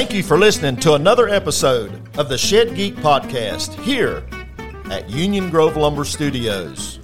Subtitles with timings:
[0.00, 4.24] Thank you for listening to another episode of the Shed Geek Podcast here
[4.90, 6.98] at Union Grove Lumber Studios.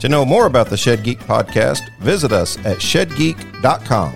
[0.00, 4.14] To know more about the Shed Geek podcast, visit us at shedgeek.com.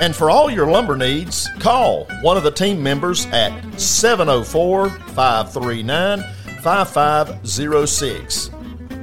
[0.00, 6.22] And for all your lumber needs, call one of the team members at 704 539
[6.62, 8.50] 5506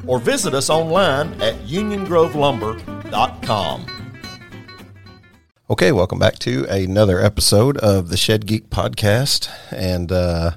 [0.07, 3.94] or visit us online at uniongrovelumber.com.
[5.67, 9.49] Okay, welcome back to another episode of the Shed Geek podcast.
[9.71, 10.51] And uh,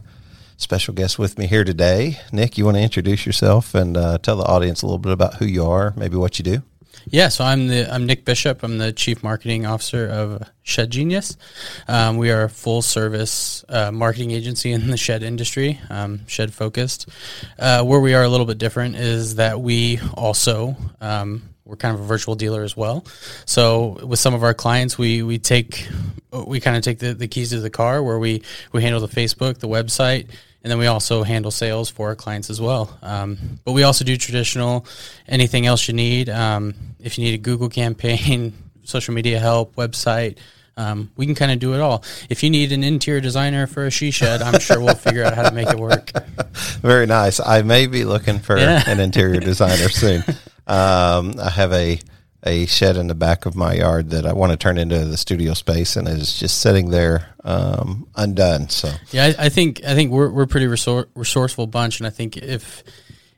[0.59, 2.21] special guest with me here today.
[2.31, 5.37] Nick, you want to introduce yourself and uh, tell the audience a little bit about
[5.37, 6.62] who you are, maybe what you do?
[7.07, 8.62] Yeah, so I'm the I'm Nick Bishop.
[8.62, 11.39] I'm the chief marketing officer of Shed Genius.
[11.87, 16.53] Um, we are a full service uh, marketing agency in the shed industry, um, shed
[16.53, 17.09] focused.
[17.59, 21.95] Uh, where we are a little bit different is that we also um, we're kind
[21.95, 23.05] of a virtual dealer as well.
[23.44, 25.86] So with some of our clients, we we take
[26.33, 29.08] we kind of take the, the keys to the car where we we handle the
[29.08, 30.28] Facebook, the website,
[30.64, 32.98] and then we also handle sales for our clients as well.
[33.02, 34.86] Um, but we also do traditional
[35.28, 36.30] anything else you need.
[36.30, 40.38] Um, if you need a Google campaign, social media help, website.
[40.78, 42.05] Um, we can kind of do it all.
[42.30, 45.34] If you need an interior designer for a she shed, I'm sure we'll figure out
[45.34, 46.12] how to make it work.
[46.82, 47.41] Very nice.
[47.41, 48.88] I may be looking for yeah.
[48.88, 50.22] an interior designer soon.
[50.69, 51.98] Um, I have a
[52.44, 55.16] a shed in the back of my yard that I want to turn into the
[55.16, 58.69] studio space, and it's just sitting there um, undone.
[58.69, 62.10] So yeah, I, I, think I think we're we're pretty resor- resourceful bunch, and I
[62.10, 62.84] think if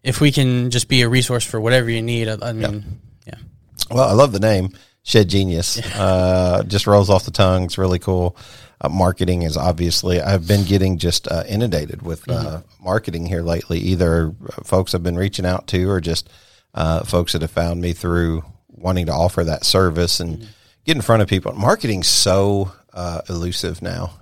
[0.03, 3.34] if we can just be a resource for whatever you need, I, I mean, yeah.
[3.34, 3.94] yeah.
[3.94, 4.70] Well, I love the name
[5.03, 5.78] Shed Genius.
[5.78, 6.03] Yeah.
[6.03, 7.65] Uh, just rolls off the tongue.
[7.65, 8.37] It's really cool.
[8.83, 12.84] Uh, marketing is obviously I've been getting just uh, inundated with uh, mm-hmm.
[12.84, 13.78] marketing here lately.
[13.78, 14.34] Either
[14.65, 16.31] folks have been reaching out to, or just
[16.75, 20.51] uh, folks that have found me through wanting to offer that service and mm-hmm.
[20.85, 21.53] get in front of people.
[21.53, 24.12] Marketing's so uh, elusive now,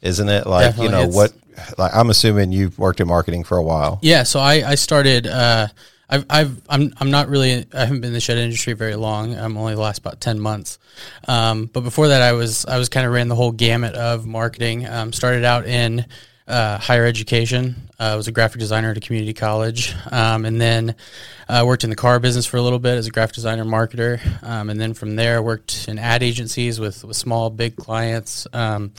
[0.00, 0.46] isn't it?
[0.46, 0.84] Like Definitely.
[0.84, 1.32] you know it's, what?
[1.78, 3.98] Like I'm assuming you've worked in marketing for a while.
[4.02, 5.26] Yeah, so I I started.
[5.26, 5.68] Uh,
[6.12, 9.34] I've, I've, I'm, I'm not really, I haven't been in the shed industry very long.
[9.34, 10.78] I'm only the last about 10 months.
[11.26, 14.26] Um, but before that, I was, I was kind of ran the whole gamut of
[14.26, 14.86] marketing.
[14.86, 16.04] Um, started out in,
[16.46, 17.76] uh, higher education.
[17.98, 20.96] Uh, I was a graphic designer at a community college, um, and then
[21.48, 24.20] uh, worked in the car business for a little bit as a graphic designer marketer.
[24.42, 28.46] Um, and then from there, worked in ad agencies with, with small, big clients.
[28.52, 28.92] Um,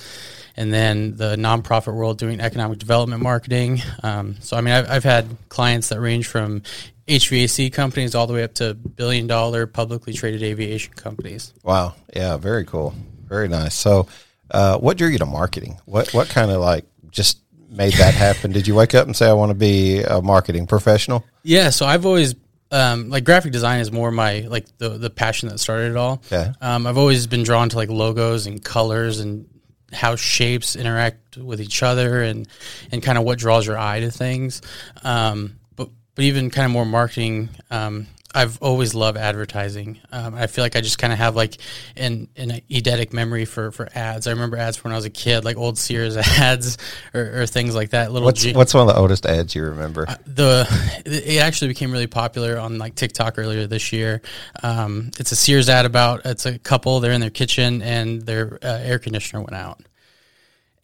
[0.55, 3.81] and then the nonprofit world doing economic development marketing.
[4.03, 6.61] Um, so, I mean, I've, I've had clients that range from
[7.07, 11.53] HVAC companies all the way up to billion dollar publicly traded aviation companies.
[11.63, 11.95] Wow.
[12.15, 12.37] Yeah.
[12.37, 12.93] Very cool.
[13.27, 13.73] Very nice.
[13.73, 14.07] So,
[14.51, 15.79] uh, what drew you to marketing?
[15.85, 18.51] What, what kind of like just made that happen?
[18.51, 21.23] Did you wake up and say, I want to be a marketing professional?
[21.43, 21.69] Yeah.
[21.69, 22.35] So I've always,
[22.71, 26.21] um, like graphic design is more my, like the, the passion that started it all.
[26.29, 26.53] Yeah.
[26.61, 29.47] Um, I've always been drawn to like logos and colors and
[29.91, 32.47] how shapes interact with each other and,
[32.91, 34.61] and kind of what draws your eye to things.
[35.03, 39.99] Um, but, but even kind of more marketing, um, I've always loved advertising.
[40.11, 41.57] Um, I feel like I just kind of have like
[41.95, 44.25] an, an eidetic memory for, for ads.
[44.27, 46.77] I remember ads from when I was a kid, like old Sears ads
[47.13, 48.11] or, or things like that.
[48.11, 50.05] Little what's, G- what's one of the oldest ads you remember?
[50.07, 54.21] Uh, the it actually became really popular on like TikTok earlier this year.
[54.63, 56.99] Um, it's a Sears ad about it's a couple.
[56.99, 59.81] They're in their kitchen and their uh, air conditioner went out,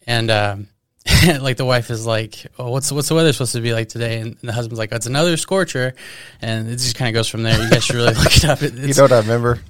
[0.06, 0.68] and um,
[1.40, 4.20] like the wife is like, "Oh, what's what's the weather supposed to be like today?"
[4.20, 5.94] And the husband's like, "It's another scorcher,"
[6.40, 7.60] and it just kind of goes from there.
[7.60, 8.62] You guys should really look it up.
[8.62, 9.60] It, you know what I remember?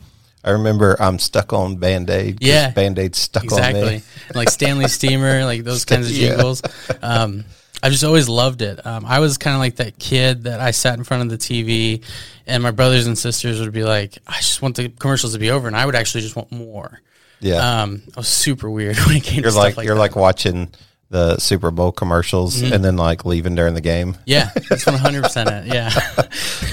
[0.43, 2.39] I remember I'm stuck on Band Aid.
[2.41, 3.83] Yeah, Band Aid stuck exactly.
[3.83, 4.03] on me.
[4.35, 6.63] like Stanley Steamer, like those kinds of jingles.
[7.03, 7.45] Um,
[7.83, 8.85] I've just always loved it.
[8.87, 11.39] Um, I was kind of like that kid that I sat in front of the
[11.39, 12.05] TV,
[12.47, 15.51] and my brothers and sisters would be like, "I just want the commercials to be
[15.51, 17.01] over," and I would actually just want more.
[17.41, 19.43] Yeah, um, I was super weird when it came.
[19.43, 20.01] You're to like, like you're that.
[20.01, 20.73] like watching
[21.11, 22.73] the Super Bowl commercials mm-hmm.
[22.73, 24.17] and then like leaving during the game.
[24.27, 25.67] Yeah, that's one hundred percent it.
[25.67, 25.91] Yeah.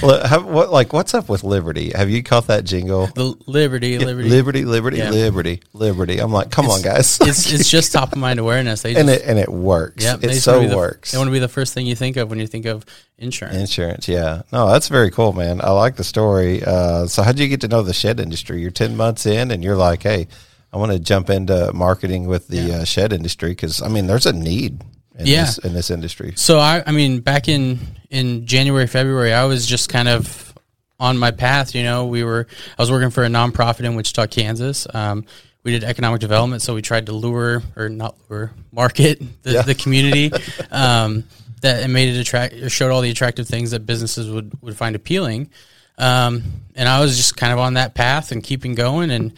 [0.00, 1.90] what like what's up with Liberty?
[1.90, 3.08] Have you caught that jingle?
[3.08, 5.10] The Liberty, Liberty, Liberty, Liberty, yeah.
[5.10, 6.18] Liberty, Liberty.
[6.20, 7.18] I'm like, come it's, on, guys.
[7.20, 8.82] it's it's just top of mind awareness.
[8.82, 10.04] They just, and it and it works.
[10.04, 11.10] Yeah, it so the, works.
[11.10, 12.86] They want to be the first thing you think of when you think of
[13.18, 13.56] insurance.
[13.56, 14.42] Insurance, yeah.
[14.52, 15.60] No, that's very cool, man.
[15.60, 16.62] I like the story.
[16.64, 18.60] Uh, so, how did you get to know the shed industry?
[18.60, 20.28] You're ten months in, and you're like, hey.
[20.72, 22.76] I want to jump into marketing with the yeah.
[22.78, 24.82] uh, shed industry because I mean, there's a need
[25.18, 25.44] in yeah.
[25.44, 26.32] this in this industry.
[26.36, 27.78] So I, I mean, back in
[28.10, 30.54] in January, February, I was just kind of
[31.00, 31.74] on my path.
[31.74, 32.46] You know, we were
[32.78, 34.86] I was working for a nonprofit in Wichita, Kansas.
[34.92, 35.24] Um,
[35.64, 39.62] we did economic development, so we tried to lure or not lure, market the, yeah.
[39.62, 40.30] the community.
[40.70, 41.24] um,
[41.62, 44.76] that and made it attract or showed all the attractive things that businesses would would
[44.76, 45.50] find appealing.
[45.96, 46.44] Um,
[46.76, 49.32] and I was just kind of on that path and keeping going and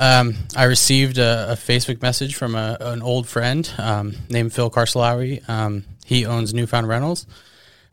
[0.00, 4.70] Um, I received a, a, Facebook message from a, an old friend um, named Phil
[4.70, 5.46] Carcelawi.
[5.46, 7.26] Um, he owns Newfound Rentals,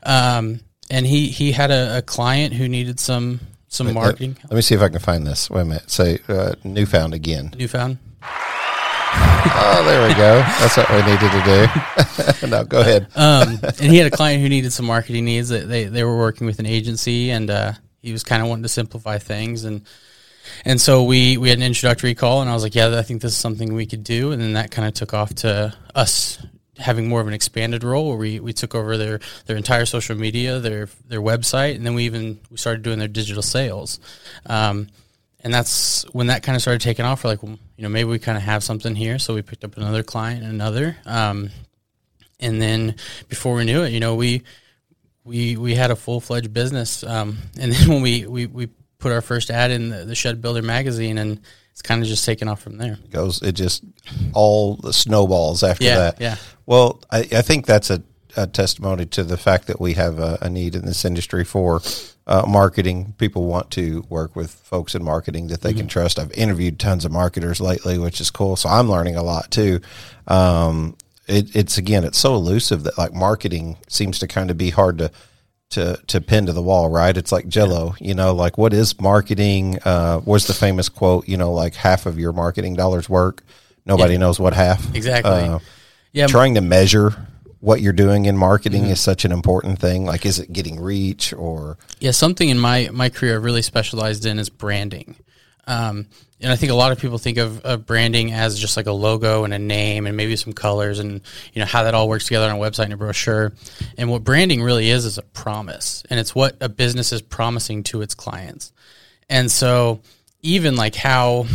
[0.04, 0.60] um,
[0.90, 4.38] and he he had a, a, client who needed some some marketing.
[4.44, 5.50] Let, let, me see if I can find this.
[5.50, 5.90] Wait a minute.
[5.90, 7.52] Say uh, Newfound again.
[7.58, 7.98] Newfound.
[8.22, 10.40] oh, there we go.
[10.60, 12.46] That's what we needed to do.
[12.48, 13.06] no, go ahead.
[13.16, 15.50] Um, and he had a client who needed some marketing needs.
[15.50, 18.70] They they were working with an agency, and uh, he was kind of wanting to
[18.70, 19.82] simplify things and
[20.64, 23.22] and so we we had an introductory call and I was like yeah I think
[23.22, 26.38] this is something we could do and then that kind of took off to us
[26.76, 30.16] having more of an expanded role where we, we took over their their entire social
[30.16, 34.00] media their their website and then we even we started doing their digital sales
[34.46, 34.88] um,
[35.40, 38.18] and that's when that kind of started taking off we're like you know maybe we
[38.18, 41.50] kind of have something here so we picked up another client another um,
[42.40, 42.94] and then
[43.28, 44.42] before we knew it you know we
[45.28, 47.04] we we had a full fledged business.
[47.04, 48.68] Um, and then when we, we we
[48.98, 51.40] put our first ad in the, the Shed Builder magazine, and
[51.70, 52.94] it's kind of just taken off from there.
[53.04, 53.84] It goes it just
[54.34, 56.20] all the snowballs after yeah, that.
[56.20, 56.36] Yeah.
[56.66, 58.02] Well, I, I think that's a,
[58.36, 61.80] a, testimony to the fact that we have a, a need in this industry for
[62.26, 63.14] uh, marketing.
[63.16, 65.78] People want to work with folks in marketing that they mm-hmm.
[65.78, 66.18] can trust.
[66.18, 68.56] I've interviewed tons of marketers lately, which is cool.
[68.56, 69.80] So I'm learning a lot too.
[70.26, 70.96] Um,
[71.28, 74.98] it, it's again, it's so elusive that like marketing seems to kind of be hard
[74.98, 75.10] to
[75.70, 77.16] to to pin to the wall, right?
[77.16, 79.78] It's like Jello, you know, like what is marketing?
[79.84, 81.28] Uh, what's the famous quote?
[81.28, 83.42] You know, like half of your marketing dollars work.
[83.84, 84.20] Nobody yeah.
[84.20, 84.94] knows what half.
[84.94, 85.30] Exactly.
[85.30, 85.58] Uh,
[86.12, 86.26] yeah.
[86.26, 87.26] Trying to measure
[87.60, 88.92] what you're doing in marketing mm-hmm.
[88.92, 90.04] is such an important thing.
[90.04, 91.76] Like, is it getting reach or?
[91.98, 95.16] Yeah, something in my my career I've really specialized in is branding.
[95.68, 96.06] Um,
[96.40, 98.92] and I think a lot of people think of, of, branding as just like a
[98.92, 101.20] logo and a name and maybe some colors and
[101.52, 103.52] you know how that all works together on a website and a brochure.
[103.98, 107.82] And what branding really is is a promise, and it's what a business is promising
[107.84, 108.72] to its clients.
[109.28, 110.00] And so
[110.40, 111.46] even like how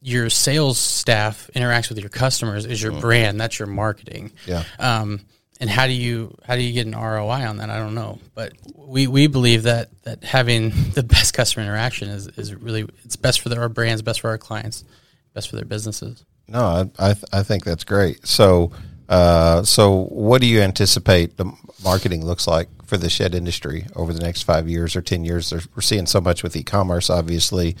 [0.00, 3.00] your sales staff interacts with your customers is your mm.
[3.00, 3.40] brand.
[3.40, 4.32] That's your marketing.
[4.46, 4.64] Yeah.
[4.78, 5.20] Um,
[5.64, 7.70] and how do you how do you get an ROI on that?
[7.70, 12.26] I don't know, but we, we believe that that having the best customer interaction is,
[12.36, 14.84] is really it's best for our brands, best for our clients,
[15.32, 16.22] best for their businesses.
[16.46, 18.26] No, I I, th- I think that's great.
[18.26, 18.72] So
[19.08, 21.50] uh, so what do you anticipate the
[21.82, 25.50] marketing looks like for the shed industry over the next five years or ten years?
[25.50, 27.74] We're seeing so much with e-commerce, obviously,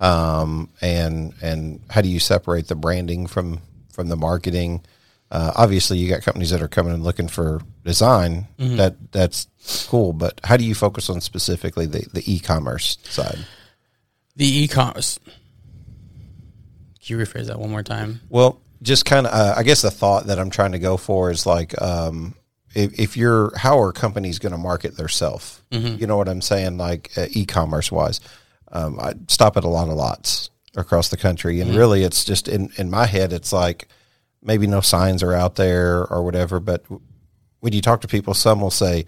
[0.00, 3.60] um, and and how do you separate the branding from
[3.92, 4.82] from the marketing?
[5.30, 8.46] Uh, obviously, you got companies that are coming and looking for design.
[8.58, 8.76] Mm-hmm.
[8.76, 9.48] That that's
[9.88, 13.38] cool, but how do you focus on specifically the, the e-commerce side?
[14.36, 15.18] The e-commerce.
[17.04, 18.20] Can you rephrase that one more time?
[18.30, 21.30] Well, just kind of, uh, I guess the thought that I'm trying to go for
[21.30, 22.34] is like, um,
[22.74, 25.60] if, if, you're, how are companies going to market themselves?
[25.70, 25.96] Mm-hmm.
[26.00, 26.78] You know what I'm saying?
[26.78, 28.20] Like uh, e-commerce wise,
[28.72, 31.78] um, I stop at a lot of lots across the country, and mm-hmm.
[31.78, 33.88] really, it's just in in my head, it's like
[34.42, 36.60] maybe no signs are out there or whatever.
[36.60, 36.84] But
[37.60, 39.04] when you talk to people, some will say,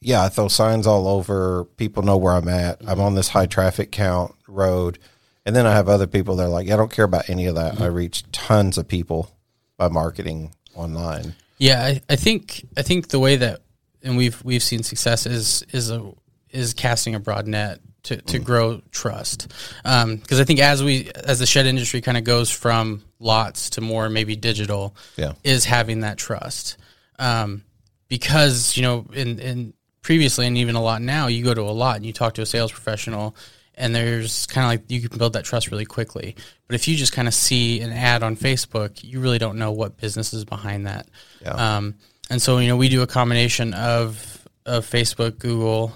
[0.00, 1.64] "Yeah, I throw signs all over.
[1.76, 2.80] People know where I'm at.
[2.86, 4.98] I'm on this high traffic count road."
[5.46, 7.54] And then I have other people that are like, "I don't care about any of
[7.54, 7.74] that.
[7.74, 7.82] Mm-hmm.
[7.82, 9.30] I reach tons of people
[9.76, 13.60] by marketing online." Yeah, I, I think I think the way that
[14.02, 16.12] and we've we've seen success is is a
[16.50, 18.44] is casting a broad net to, to mm.
[18.44, 19.48] grow trust.
[19.82, 23.70] Because um, I think as we as the shed industry kind of goes from lots
[23.70, 25.32] to more maybe digital, yeah.
[25.44, 26.76] is having that trust.
[27.18, 27.64] Um,
[28.08, 31.70] because you know, in, in previously and even a lot now, you go to a
[31.70, 33.36] lot and you talk to a sales professional,
[33.74, 36.34] and there's kind of like you can build that trust really quickly.
[36.66, 39.72] But if you just kind of see an ad on Facebook, you really don't know
[39.72, 41.08] what business is behind that.
[41.42, 41.76] Yeah.
[41.76, 41.94] Um,
[42.30, 45.92] and so you know, we do a combination of of Facebook, Google.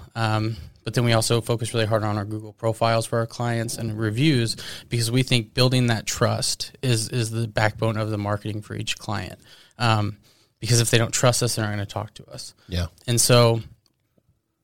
[0.85, 3.97] But then we also focus really hard on our Google profiles for our clients and
[3.97, 4.55] reviews
[4.87, 8.97] because we think building that trust is is the backbone of the marketing for each
[8.97, 9.39] client.
[9.77, 10.17] Um,
[10.59, 12.53] because if they don't trust us, they're not going to talk to us.
[12.69, 12.87] Yeah.
[13.07, 13.61] And so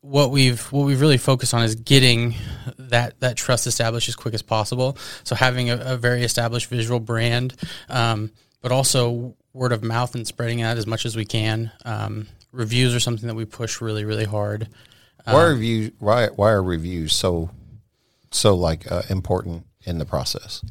[0.01, 2.35] what we've what we've really focused on is getting
[2.77, 4.97] that that trust established as quick as possible.
[5.23, 7.55] So having a, a very established visual brand,
[7.89, 11.71] um, but also word of mouth and spreading that as much as we can.
[11.83, 14.67] Um, reviews are something that we push really really hard.
[15.25, 15.91] Why are reviews?
[15.99, 17.49] Why why are reviews so
[18.31, 20.63] so like uh, important in the process?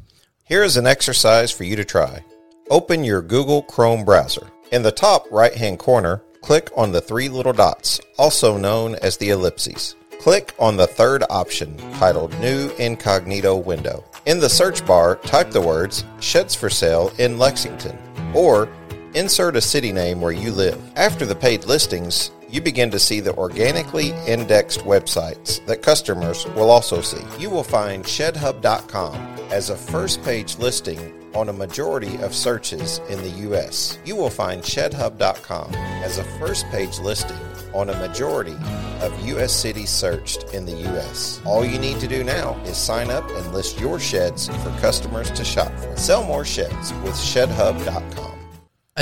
[0.43, 2.23] Here is an exercise for you to try.
[2.69, 4.47] Open your Google Chrome browser.
[4.71, 9.17] In the top right hand corner, click on the three little dots, also known as
[9.17, 9.95] the ellipses.
[10.19, 14.03] Click on the third option titled New Incognito Window.
[14.25, 17.97] In the search bar, type the words Sheds for Sale in Lexington
[18.33, 18.69] or
[19.13, 20.79] insert a city name where you live.
[20.95, 26.69] After the paid listings, you begin to see the organically indexed websites that customers will
[26.69, 27.23] also see.
[27.39, 29.15] You will find shedhub.com
[29.51, 33.97] as a first page listing on a majority of searches in the U.S.
[34.05, 37.37] You will find ShedHub.com as a first page listing
[37.73, 38.55] on a majority
[39.01, 39.53] of U.S.
[39.53, 41.41] cities searched in the U.S.
[41.45, 45.31] All you need to do now is sign up and list your sheds for customers
[45.31, 45.95] to shop for.
[45.95, 48.30] Sell more sheds with ShedHub.com.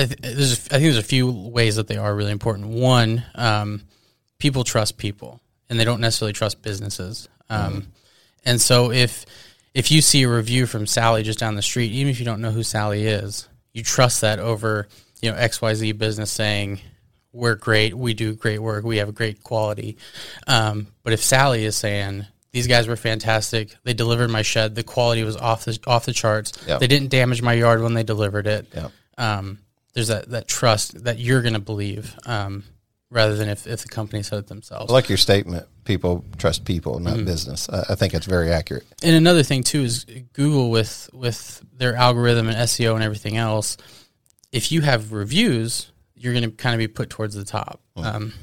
[0.02, 2.32] I, th- there's, a f- I think there's a few ways that they are really
[2.32, 2.68] important.
[2.68, 3.84] One, um,
[4.40, 7.28] people trust people, and they don't necessarily trust businesses.
[7.50, 7.88] Um,
[8.46, 9.26] And so if
[9.74, 12.42] if you see a review from Sally just down the street, even if you don't
[12.42, 14.88] know who Sally is, you trust that over
[15.22, 16.80] you know X Y Z business saying
[17.34, 19.98] we're great, we do great work, we have great quality.
[20.48, 24.84] Um, but if Sally is saying these guys were fantastic, they delivered my shed, the
[24.84, 26.80] quality was off the off the charts, Yep.
[26.80, 28.92] they didn't damage my yard when they delivered it Yep.
[29.18, 29.60] um,
[29.94, 32.64] there's that, that trust that you're going to believe um,
[33.10, 34.92] rather than if, if the company said it themselves.
[34.92, 35.68] I like your statement.
[35.84, 37.68] People trust people, not business.
[37.70, 38.86] I, I think it's very accurate.
[39.04, 43.78] and another thing too is Google with with their algorithm and SEO and everything else.
[44.52, 47.82] If you have reviews, you're going to kind of be put towards the top.
[47.96, 48.34] Um,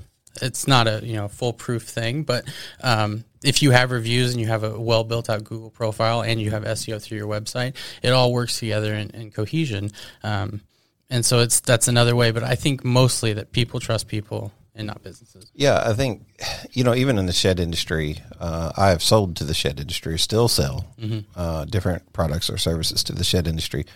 [0.43, 2.45] it's not a you know foolproof thing, but
[2.83, 6.41] um, if you have reviews and you have a well built out Google profile and
[6.41, 9.93] you have SEO through your website, it all works together in, in cohesion.
[10.23, 10.63] Um,
[11.11, 12.31] and so it's that's another way.
[12.31, 15.51] But I think mostly that people trust people and not businesses.
[15.55, 16.27] Yeah, I think
[16.73, 20.19] you know even in the shed industry, uh, I have sold to the shed industry,
[20.19, 20.87] still sell
[21.35, 23.87] uh, different products or services to the shed industry.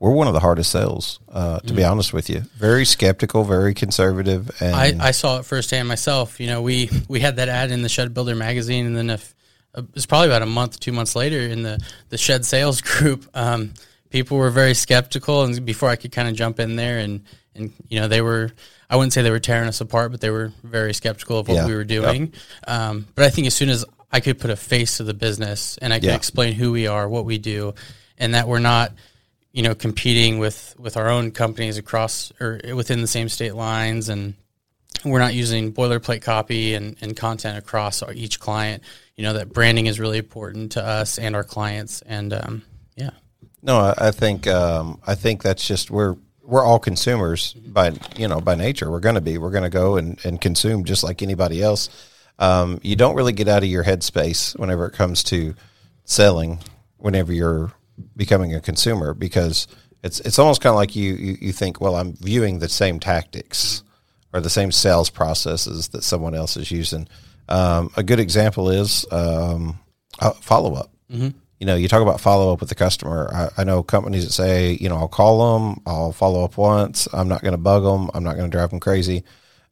[0.00, 2.40] We're one of the hardest sales, uh, to be honest with you.
[2.58, 6.40] Very skeptical, very conservative, and I, I saw it firsthand myself.
[6.40, 9.34] You know, we we had that ad in the Shed Builder magazine, and then if
[9.74, 12.80] uh, it was probably about a month, two months later, in the the Shed sales
[12.82, 13.72] group, um,
[14.14, 15.42] people were very skeptical.
[15.42, 17.24] And before I could kind of jump in there, and
[17.56, 18.52] and you know, they were
[18.88, 21.54] I wouldn't say they were tearing us apart, but they were very skeptical of what
[21.56, 21.66] Yeah.
[21.66, 22.32] we were doing.
[22.68, 25.76] Um, but I think as soon as I could put a face to the business
[25.82, 26.14] and I could Yeah.
[26.14, 27.74] explain who we are, what we do,
[28.16, 28.92] and that we're not
[29.52, 34.08] you know competing with with our own companies across or within the same state lines
[34.08, 34.34] and
[35.04, 38.82] we're not using boilerplate copy and, and content across our, each client
[39.16, 42.62] you know that branding is really important to us and our clients and um,
[43.64, 48.28] No, I, I think um, I think that's just we're we're all consumers by you
[48.28, 48.90] know by nature.
[48.90, 49.38] We're going to be.
[49.38, 51.88] We're going to go and, and consume just like anybody else.
[52.38, 55.54] Um, you don't really get out of your headspace whenever it comes to
[56.04, 56.60] selling.
[56.98, 57.72] Whenever you're
[58.16, 59.66] becoming a consumer, because
[60.02, 63.00] it's it's almost kind of like you, you you think, well, I'm viewing the same
[63.00, 63.82] tactics
[64.34, 67.08] or the same sales processes that someone else is using.
[67.48, 69.78] Um, a good example is um,
[70.40, 70.90] follow up.
[71.60, 73.30] You know, you talk about follow up with the customer.
[73.32, 77.06] I, I know companies that say, you know, I'll call them, I'll follow up once.
[77.12, 78.10] I'm not going to bug them.
[78.12, 79.24] I'm not going to drive them crazy.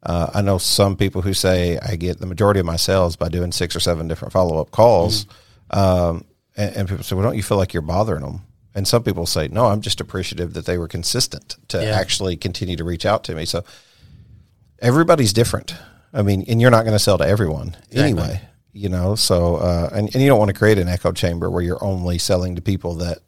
[0.02, 3.28] Uh, I know some people who say I get the majority of my sales by
[3.28, 5.26] doing six or seven different follow up calls.
[5.70, 6.24] Um,
[6.56, 8.42] and, and people say, well, don't you feel like you're bothering them?
[8.74, 11.90] And some people say, no, I'm just appreciative that they were consistent to Yeah.
[11.98, 13.44] actually continue to reach out to me.
[13.44, 13.64] So
[14.80, 15.74] everybody's different.
[16.12, 18.40] I mean, and you're not going to sell to everyone anyway,
[18.72, 19.14] you know.
[19.14, 22.18] So, uh, and, and you don't want to create an echo chamber where you're only
[22.18, 23.18] selling to people that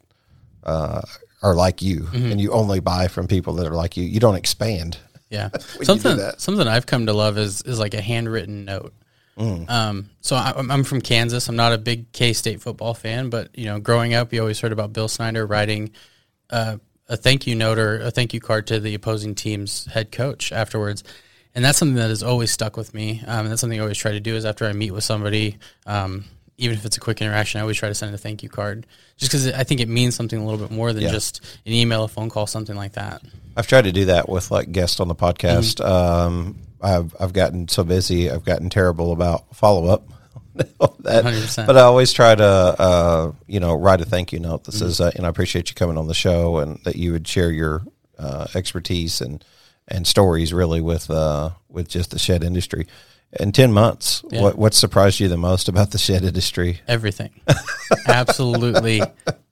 [0.63, 1.01] uh,
[1.41, 2.31] are like you, Mm-hmm.
[2.31, 4.03] and you only buy from people that are like you.
[4.03, 4.97] You don't expand.
[5.29, 5.49] yeah
[5.83, 8.93] something something I've come to love is is like a handwritten note
[9.37, 9.69] Mm.
[9.69, 13.29] um, so I, I'm- I'm from Kansas I'm not a big K State football fan
[13.29, 15.91] but you know growing up you always heard about Bill Snyder writing
[16.49, 16.77] uh,
[17.09, 20.53] a thank you note or a thank you card to the opposing team's head coach
[20.53, 21.03] afterwards.
[21.55, 23.21] And that's something that has always stuck with me.
[23.25, 25.57] Um, and that's something I always try to do is after I meet with somebody,
[25.85, 26.25] um,
[26.57, 28.85] even if it's a quick interaction, I always try to send a thank you card
[29.17, 31.11] just because I think it means something a little bit more than Yeah.
[31.11, 33.21] just an email, a phone call, something like that.
[33.57, 35.75] I've tried to do that with like guests on the podcast.
[35.81, 35.91] Mm-hmm.
[35.91, 38.29] Um, I've I've gotten so busy.
[38.29, 40.07] I've gotten terrible about follow up.
[40.55, 40.77] that,
[41.25, 41.65] 100%.
[41.67, 44.85] but I always try to uh, you know write a thank you note that Mm-hmm.
[44.85, 47.27] says uh, you know I appreciate you coming on the show and that you would
[47.27, 47.81] share your
[48.19, 49.43] uh, expertise and
[49.87, 52.87] and stories really with uh, with just the shed industry.
[53.39, 54.41] In ten months, Yeah.
[54.41, 56.81] what what surprised you the most about the shed industry?
[56.87, 57.31] Everything.
[58.07, 59.01] Absolutely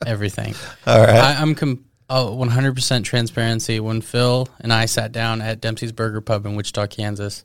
[0.05, 0.55] everything.
[0.87, 1.09] All right.
[1.15, 3.79] I, I'm com- oh, 100% transparency.
[3.79, 7.43] When Phil and I sat down at Dempsey's Burger Pub in Wichita, Kansas,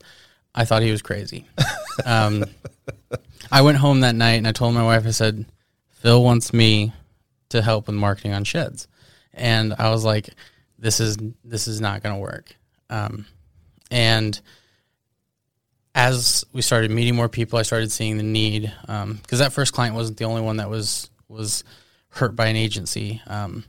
[0.55, 1.47] I thought he was crazy.
[2.05, 2.45] Um,
[3.51, 5.47] I went home that night and I told my wife, I said,
[5.91, 6.93] Phil wants me
[7.51, 8.87] to help with marketing on sheds.
[9.33, 10.31] And I was like,
[10.79, 12.55] this is, this is not going to work.
[12.91, 13.27] Um,
[13.91, 14.41] and
[15.95, 19.95] as we started meeting more people, I started seeing the need because that first client
[19.95, 21.65] wasn't the only one that was was
[22.11, 23.21] hurt by an agency.
[23.27, 23.65] Um,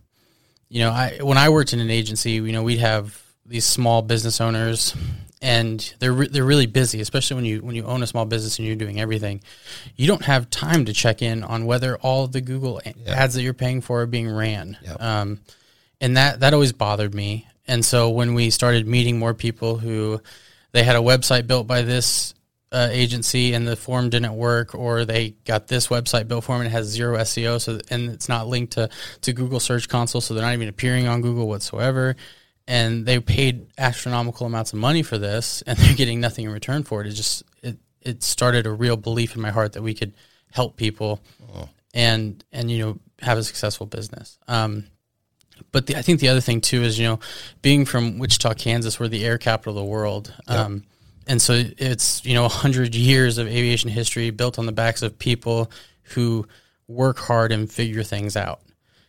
[0.69, 4.01] you know, I when I worked in an agency, you know, we'd have these small
[4.03, 4.95] business owners,
[5.41, 8.59] and they're re- they're really busy, especially when you when you own a small business
[8.59, 9.41] and you're doing everything.
[9.95, 13.53] You don't have time to check in on whether all the Google ads that you're
[13.53, 14.77] paying for are being ran.
[14.83, 15.01] Yep.
[15.01, 15.39] Um,
[15.99, 17.47] and that that always bothered me.
[17.69, 20.19] And so when we started meeting more people who
[20.71, 22.33] they had a website built by this
[22.71, 26.61] uh, agency and the form didn't work, or they got this website built for them
[26.61, 28.89] and it has zero SEO, so and it's not linked to
[29.21, 32.15] to Google Search Console, so they're not even appearing on Google whatsoever.
[32.67, 36.83] And they paid astronomical amounts of money for this, and they're getting nothing in return
[36.83, 37.07] for it.
[37.07, 40.15] It just it it started a real belief in my heart that we could
[40.51, 41.21] help people,
[41.93, 44.39] and and you know have a successful business.
[44.47, 44.85] Um,
[45.71, 47.19] but the, I think the other thing too is you know
[47.61, 50.83] being from Wichita, Kansas, we're the air capital of the world, um,
[51.27, 55.17] and so it's you know hundred years of aviation history built on the backs of
[55.19, 55.71] people
[56.03, 56.47] who
[56.87, 58.61] work hard and figure things out.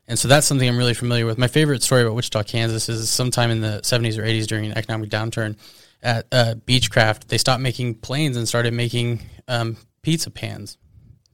[0.07, 1.39] And so that's something I'm really familiar with.
[1.39, 4.77] My favorite story about Wichita, Kansas is sometime in the 70s or 80s during an
[4.77, 5.57] economic downturn
[6.03, 10.79] at uh, Beechcraft, they stopped making planes and started making um, pizza pans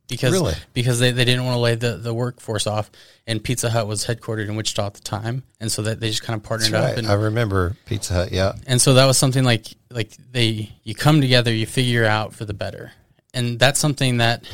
[0.09, 0.55] because Really?
[0.73, 2.91] because they, they didn't want to lay the, the workforce off.
[3.27, 6.23] And Pizza Hut was headquartered in Wichita at the time, and so that they just
[6.23, 6.99] kind of partnered That's up.
[6.99, 8.33] And, I remember Pizza Hut.
[8.33, 8.53] Yeah.
[8.67, 12.45] and so that was something like like they you come together, you figure out for
[12.45, 12.93] the better,
[13.35, 14.45] and that's something that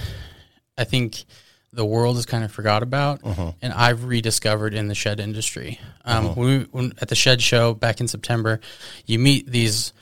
[0.79, 1.25] I think
[1.75, 3.21] the world has kind of forgot about,
[3.63, 5.81] and I've rediscovered in the shed industry.
[6.05, 8.61] Um, when, we, when at the shed show back in September,
[9.07, 9.93] you meet these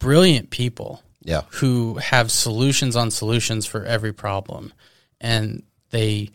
[0.00, 1.42] brilliant people Yeah.
[1.52, 4.72] who have solutions on solutions for every problem.
[5.20, 6.30] And they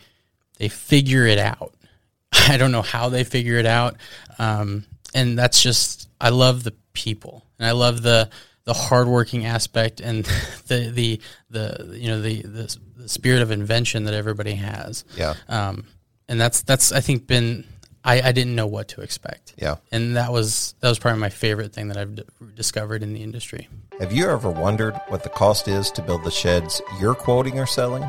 [0.57, 1.73] they figure it out.
[2.33, 3.95] I don't know how they figure it out.
[4.37, 7.45] Um, and that's just i love the people.
[7.59, 8.29] And i love the
[8.65, 10.25] the hardworking aspect and
[10.67, 15.05] the the the you know the the, the spirit of invention that everybody has.
[15.15, 15.35] Yeah.
[15.47, 15.85] um,
[16.27, 17.63] and that's that's i think been
[18.09, 19.75] I, I didn't know what to expect Yeah.
[19.91, 22.23] and that was that was probably my favorite thing that i've d-
[22.55, 23.67] discovered in the industry
[23.99, 27.65] Have you ever wondered what the cost is to build the sheds you're quoting or
[27.67, 28.03] selling?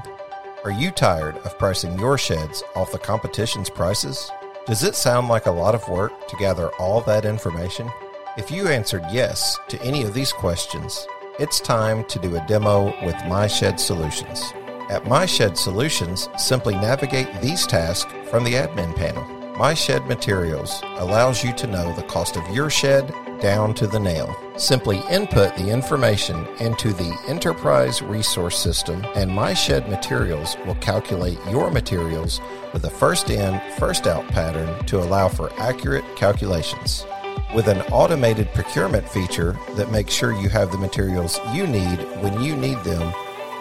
[0.64, 4.30] Are you tired of pricing your sheds off the competition's prices?
[4.67, 7.91] Does it sound like a lot of work to gather all that information?
[8.36, 11.06] If you answered yes to any of these questions,
[11.39, 14.52] it's time to do a demo with My Shed Solutions.
[14.91, 19.25] At My Shed Solutions, simply navigate these tasks from the admin panel.
[19.61, 24.01] My Shed Materials allows you to know the cost of your shed down to the
[24.01, 24.35] nail.
[24.57, 31.39] Simply input the information into the Enterprise Resource System, and My Shed Materials will calculate
[31.51, 32.41] your materials
[32.73, 37.05] with a first in, first out pattern to allow for accurate calculations.
[37.55, 42.41] With an automated procurement feature that makes sure you have the materials you need when
[42.41, 43.13] you need them,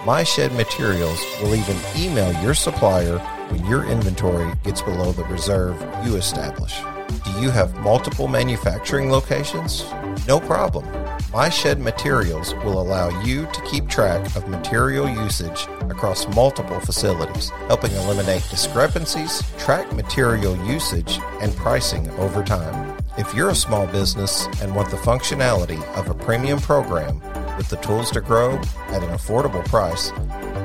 [0.05, 3.17] My Shed Materials will even email your supplier
[3.49, 6.79] when your inventory gets below the reserve you establish.
[7.25, 9.83] Do you have multiple manufacturing locations?
[10.25, 10.87] No problem.
[11.33, 17.49] My Shed Materials will allow you to keep track of material usage across multiple facilities,
[17.67, 22.97] helping eliminate discrepancies, track material usage, and pricing over time.
[23.17, 27.21] If you're a small business and want the functionality of a premium program
[27.59, 28.55] with the tools to grow
[28.87, 30.11] at an affordable price,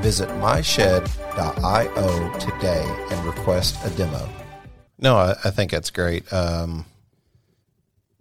[0.01, 1.09] visit myshed.io
[2.39, 4.29] today and request a demo.
[5.01, 6.33] No, I, I think that's great.
[6.33, 6.87] Um,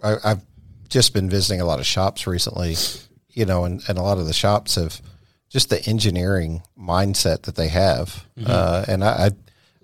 [0.01, 0.41] I, I've
[0.89, 2.75] just been visiting a lot of shops recently,
[3.29, 4.99] you know, and, and a lot of the shops have
[5.49, 8.25] just the engineering mindset that they have.
[8.43, 9.29] Uh, and I, I,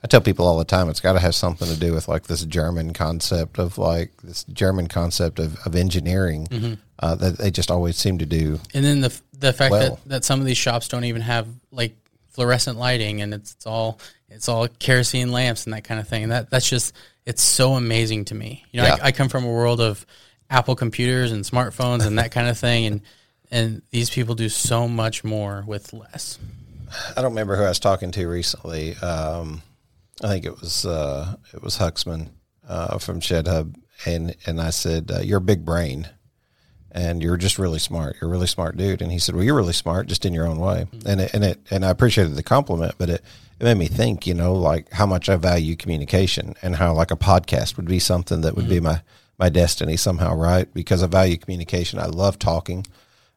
[0.03, 2.23] I tell people all the time, it's got to have something to do with like
[2.23, 7.69] this German concept of like this German concept of, of engineering uh, that they just
[7.69, 8.59] always seem to do.
[8.73, 9.95] And then the the fact Well.
[10.03, 11.95] that, that some of these shops don't even have like
[12.29, 16.23] fluorescent lighting and it's, it's all it's all kerosene lamps and that kind of thing.
[16.23, 16.93] And that that's just
[17.25, 18.65] it's so amazing to me.
[18.71, 18.97] You know, Yeah.
[19.01, 20.05] I, I come from a world of
[20.49, 23.01] Apple computers and smartphones and that kind of thing, and
[23.51, 26.39] and these people do so much more with less.
[27.15, 28.95] I don't remember who I was talking to recently.
[28.95, 29.61] Um,
[30.21, 32.31] I think it was uh, it was Huxman
[32.67, 36.09] uh, from Shed Hub, and and I said, uh, "You're a big brain,
[36.91, 38.17] and you're just really smart.
[38.19, 40.47] You're a really smart dude." And he said, "Well, you're really smart, just in your
[40.47, 43.23] own way." And it, and it and I appreciated the compliment, but it
[43.59, 47.11] it made me think, you know, like how much I value communication, and how like
[47.11, 49.01] a podcast would be something that would be my
[49.37, 50.71] my destiny somehow, right?
[50.73, 51.97] Because I value communication.
[51.97, 52.85] I love talking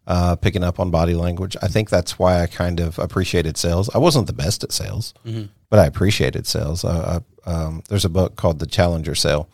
[0.07, 1.57] uh, picking up on body language.
[1.62, 3.88] I think that's why I kind of appreciated sales.
[3.95, 5.15] I wasn't the best at sales,
[5.71, 6.85] but I appreciated sales.
[6.85, 9.49] Uh, I, um, there's a book called The Challenger Sale,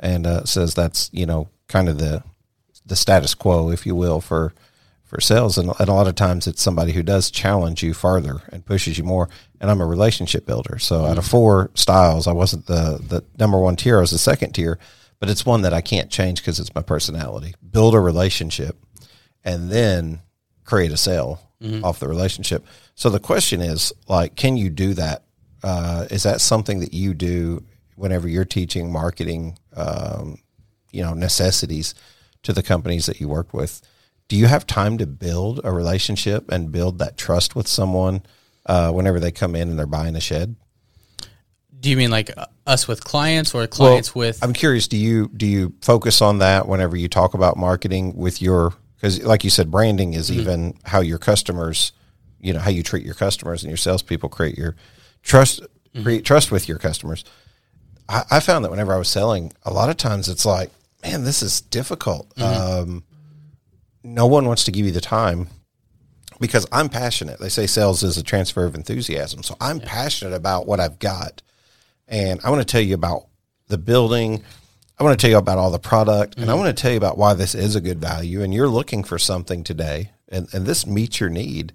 [0.00, 2.22] and uh, says that's you know kind of the
[2.86, 4.52] the status quo, if you will, for
[5.04, 5.56] for sales.
[5.58, 8.98] And, and a lot of times it's somebody who does challenge you farther and pushes
[8.98, 9.28] you more.
[9.60, 13.58] And I'm a relationship builder, so out of four styles, I wasn't the the number
[13.58, 13.98] one tier.
[13.98, 14.78] I was the second tier,
[15.20, 17.54] but it's one that I can't change because it's my personality.
[17.70, 18.83] Build a relationship
[19.44, 20.20] and then
[20.64, 21.40] create a sale
[21.82, 22.66] off the relationship.
[22.94, 25.24] So the question is like, can you do that?
[25.62, 27.64] Uh, is that something that you do
[27.96, 30.38] whenever you're teaching marketing, um,
[30.90, 31.94] you know, necessities
[32.42, 33.80] to the companies that you work with?
[34.28, 38.22] Do you have time to build a relationship and build that trust with someone
[38.66, 40.56] uh, whenever they come in and they're buying a shed?
[41.80, 44.42] Do you mean like uh, us with clients or clients with?
[44.42, 44.88] I'm curious.
[44.88, 48.72] Do you do you focus on that whenever you talk about marketing with your
[49.04, 50.40] because, like you said, branding is mm-hmm.
[50.40, 51.92] even how your customers,
[52.40, 54.76] you know, how you treat your customers and your salespeople create your
[55.22, 56.02] trust, mm-hmm.
[56.02, 57.22] create trust with your customers.
[58.08, 60.70] I, I found that whenever I was selling, a lot of times it's like,
[61.02, 62.34] man, this is difficult.
[62.36, 62.92] Mm-hmm.
[62.92, 63.04] Um,
[64.02, 65.48] no one wants to give you the time
[66.40, 67.38] because I'm passionate.
[67.40, 69.42] They say sales is a transfer of enthusiasm.
[69.42, 71.42] So I'm passionate about what I've got.
[72.08, 73.26] And I want to tell you about
[73.68, 74.42] the building.
[74.98, 76.96] I want to tell you about all the product and I want to tell you
[76.96, 78.42] about why this is a good value.
[78.42, 81.72] And you're looking for something today and, and this meets your need.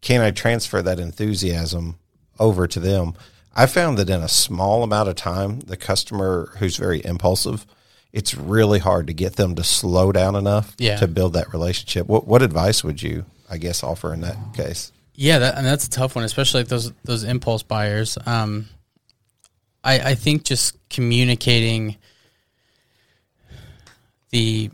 [0.00, 1.98] Can I transfer that enthusiasm
[2.38, 3.14] over to them?
[3.54, 7.66] I found that in a small amount of time, the customer who's very impulsive,
[8.12, 10.96] it's really hard to get them to slow down enough Yeah.
[10.98, 12.06] to build that relationship.
[12.06, 14.92] What what advice would you, I guess, offer in that case?
[15.14, 18.16] Yeah, that, and that's a tough one, especially like those those impulse buyers.
[18.24, 18.68] Um,
[19.84, 21.96] I I think just communicating
[24.30, 24.70] the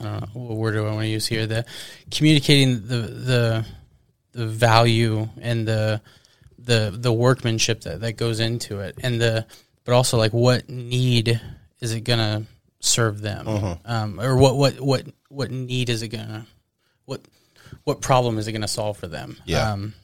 [0.00, 1.46] I don't know what word do I want to use here.
[1.46, 1.64] The
[2.10, 3.66] communicating the the
[4.32, 6.00] the value and the
[6.58, 9.46] the the workmanship that that goes into it, and the
[9.84, 11.40] but also like what need
[11.80, 12.44] is it gonna
[12.80, 13.46] serve them,
[13.84, 16.46] um, or what what what what need is it gonna
[17.04, 17.20] what
[17.84, 19.36] what problem is it going to solve for them?
[19.44, 19.72] Yeah.
[19.72, 19.94] Um,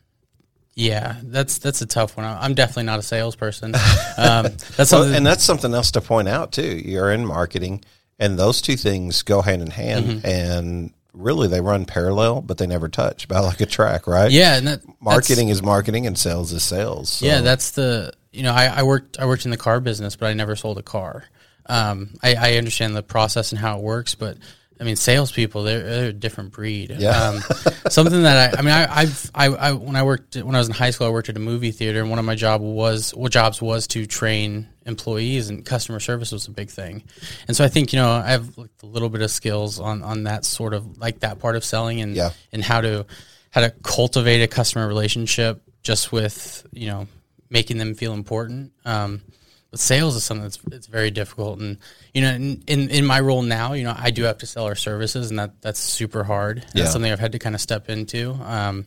[0.78, 2.24] yeah, that's that's a tough one.
[2.24, 3.74] I'm definitely not a salesperson.
[4.16, 4.44] Um,
[4.76, 6.66] that's Well, and that's something else to point out too.
[6.84, 7.84] You're in marketing,
[8.18, 10.26] and those two things go hand in hand, Mm-hmm.
[10.26, 13.24] and really they run parallel, but they never touch.
[13.24, 14.30] About like a track, right?
[14.30, 17.10] yeah, and that, Marketing is marketing, and sales is sales.
[17.10, 20.16] So- Yeah, that's the you know I, I worked I worked in the car business,
[20.16, 21.24] but I never sold a car.
[21.66, 24.36] Um, I, I understand the process and how it works, but
[24.80, 26.94] I mean, salespeople they're, they're a different breed.
[26.98, 27.10] Yeah.
[27.10, 27.40] Um,
[27.90, 30.68] something that I I mean I I've, I I when I worked when I was
[30.68, 33.10] in high school I worked at a movie theater and one of my job was
[33.12, 37.02] what jobs was to train employees and customer service was a big thing,
[37.46, 40.02] and so I think you know I have like a little bit of skills on
[40.02, 42.30] on that sort of like that part of selling and Yeah.
[42.52, 43.04] and how to
[43.50, 47.06] how to cultivate a customer relationship just with you know
[47.50, 48.72] making them feel important.
[48.84, 49.22] Um,
[49.70, 51.78] but sales is something that's it's very difficult, and
[52.14, 54.64] you know, in, in in my role now, you know, I do have to sell
[54.64, 56.58] our services, and that that's super hard.
[56.58, 56.82] Yeah.
[56.82, 58.32] That's something I've had to kind of step into.
[58.42, 58.86] Um,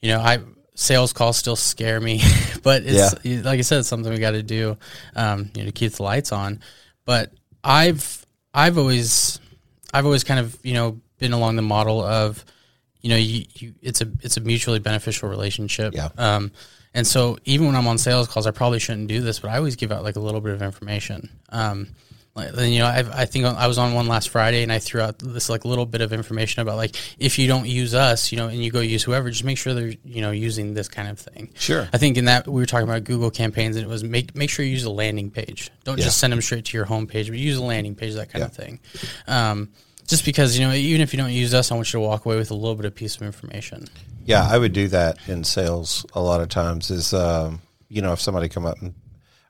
[0.00, 0.40] you know, I
[0.74, 2.20] sales calls still scare me,
[2.62, 4.76] but it's like I said, it's something we got to do,
[5.16, 6.60] um, you know, to keep the lights on.
[7.04, 7.32] But
[7.64, 9.40] I've I've always
[9.92, 12.44] I've always kind of you know been along the model of
[13.00, 15.94] you know you, you it's a it's a mutually beneficial relationship.
[15.94, 16.08] Yeah.
[16.18, 16.52] Um,
[16.94, 19.56] and so even when I'm on sales calls, I probably shouldn't do this, but I
[19.56, 21.30] always give out like a little bit of information.
[21.50, 21.88] Um,
[22.34, 24.78] like, then, you know, I, I think I was on one last Friday and I
[24.78, 28.30] threw out this like little bit of information about like if you don't use us,
[28.30, 30.88] you know, and you go use whoever, just make sure they're you know using this
[30.88, 31.50] kind of thing.
[31.58, 31.88] Sure.
[31.92, 34.48] I think in that we were talking about Google campaigns and it was make make
[34.48, 35.70] sure you use a landing page.
[35.82, 36.04] Don't Yeah.
[36.04, 38.44] just send them straight to your home page, but use a landing page, that kind
[38.44, 38.78] of thing.
[39.26, 39.70] Um,
[40.10, 42.26] just because you know, even if you don't use us, I want you to walk
[42.26, 43.86] away with a little bit of piece of information.
[44.24, 46.90] Yeah, I would do that in sales a lot of times.
[46.90, 48.94] Is um, you know if somebody come up and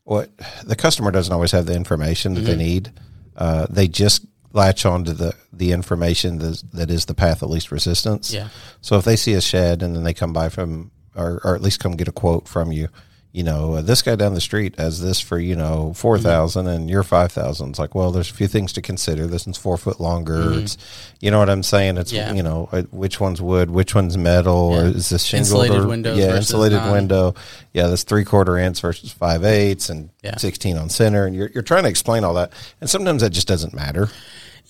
[0.05, 0.31] what
[0.64, 2.59] the customer doesn't always have the information that they Mm-hmm.
[2.59, 2.92] need.
[3.37, 7.51] Uh, they just latch on to the the information that, that is the path of
[7.51, 8.33] least resistance.
[8.33, 8.49] Yeah.
[8.81, 11.62] So if they see a shed and then they come by from or, or at
[11.62, 12.88] least come get a quote from you,
[13.32, 16.68] you know, uh, this guy down the street has this for you know 4,000 Mm-hmm.
[16.74, 17.70] and you're five thousand.
[17.70, 19.26] It's like, well, there's a few things to consider.
[19.26, 20.52] This one's four foot longer.
[20.60, 20.76] It's,
[21.20, 21.96] you know what I'm saying?
[21.96, 22.28] It's Mm-hmm.
[22.30, 22.34] Yeah.
[22.34, 25.86] you know uh, which one's wood, which one's metal, or is this shingled Insulated or
[25.88, 26.92] windows yeah, insulated non.
[26.92, 27.34] window.
[27.72, 30.36] Yeah, this three quarter inch versus five eighths and Yeah.
[30.36, 33.46] sixteen on center, and you're you're trying to explain all that, and sometimes that just
[33.46, 34.08] doesn't matter.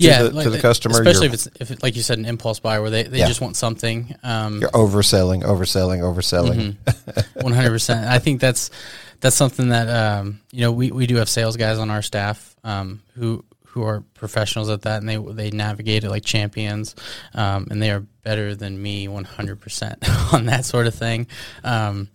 [0.09, 2.25] Yeah, the, like, to the customer, especially if it's if it, like you said, an
[2.27, 3.27] impulse buy where they, they Yeah.
[3.29, 4.15] just want something.
[4.23, 6.77] Um, you're overselling, overselling, overselling.
[6.85, 7.41] Mm-hmm.
[7.41, 8.07] One hundred percent.
[8.07, 8.71] I think that's
[9.21, 12.55] that's something that um, you know we, we do have sales guys on our staff
[12.65, 16.97] um, who who are professionals at that, and they they navigate it like champions,
[17.35, 19.99] um, and they are better than me one hundred percent
[20.33, 21.27] on that sort of thing.
[21.63, 22.09] Um,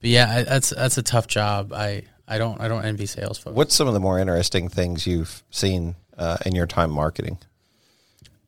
[0.00, 1.72] but yeah, I, that's that's a tough job.
[1.72, 3.56] I I don't I don't envy sales folks.
[3.56, 7.38] What's some of the more interesting things you've seen uh, in your time marketing?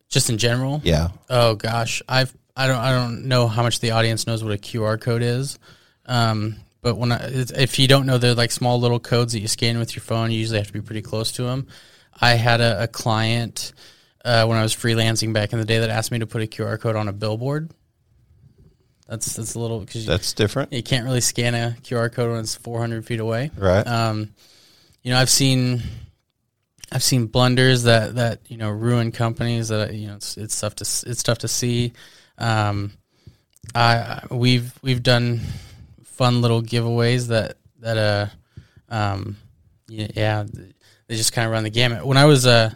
[0.09, 3.93] Just in general, Yeah, Oh gosh, I've I don't I don't know how much the
[3.93, 5.59] audience knows what a QR code is.
[6.07, 9.49] Um, but when I, if you don't know, they're like small little codes that you
[9.49, 10.31] scan with your phone.
[10.31, 11.69] You usually have to be pretty close to them.
[12.21, 13.73] I had a, a client
[14.25, 16.47] uh, when I was freelancing back in the day that asked me to put a
[16.47, 17.71] QR code on a billboard.
[19.09, 22.41] That's that's a little because That's different, you can't really scan a QR code when
[22.41, 23.51] it's 400 feet away.
[23.57, 23.85] right?
[23.87, 24.33] Um,
[25.03, 25.83] you know, I've seen,
[26.93, 29.69] I've seen blunders that that you know ruin companies.
[29.69, 31.93] That you know, it's it's tough to it's tough to see.
[32.39, 32.93] Um,
[33.75, 35.41] I we've we've done
[36.05, 38.27] fun little giveaways that that uh
[38.95, 39.37] um
[39.89, 40.45] yeah
[41.07, 42.05] they just kind of run the gamut.
[42.05, 42.73] When I was uh,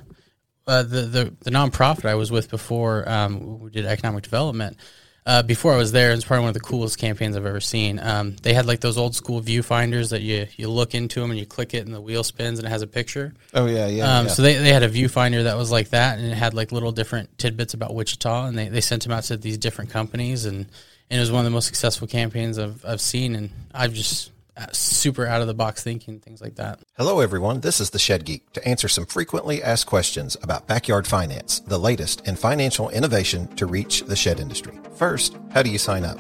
[0.67, 4.77] uh the the the nonprofit I was with before um we did economic development
[5.27, 7.61] uh, before I was there, it was probably one of the coolest campaigns I've ever
[7.61, 7.99] seen.
[7.99, 11.41] Um, they had like those old school viewfinders that you you look into them and
[11.41, 13.33] you click it and the wheel spins and it has a picture.
[13.55, 14.19] oh yeah, yeah.
[14.19, 14.33] Um, yeah.
[14.33, 16.93] So they, they had a viewfinder that was like that and it had like little
[16.93, 20.67] different tidbits about Wichita and they, they sent them out to these different companies and,
[21.11, 24.31] and it was one of the most successful campaigns I've, I've seen and I've just
[24.57, 26.79] Uh, super out of the box thinking things like that.
[26.97, 27.61] Hello, everyone.
[27.61, 31.79] This is the Shed Geek to answer some frequently asked questions about backyard finance, the
[31.79, 34.79] latest in financial innovation to reach the shed industry.
[34.95, 36.19] First, how do you sign up?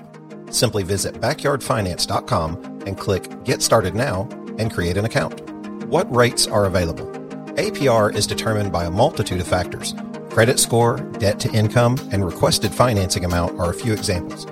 [0.53, 5.41] Simply visit backyardfinance.com and click Get Started Now and create an account.
[5.87, 7.07] What rates are available?
[7.55, 9.95] APR is determined by a multitude of factors.
[10.31, 14.45] Credit score, debt to income, and requested financing amount are a few examples.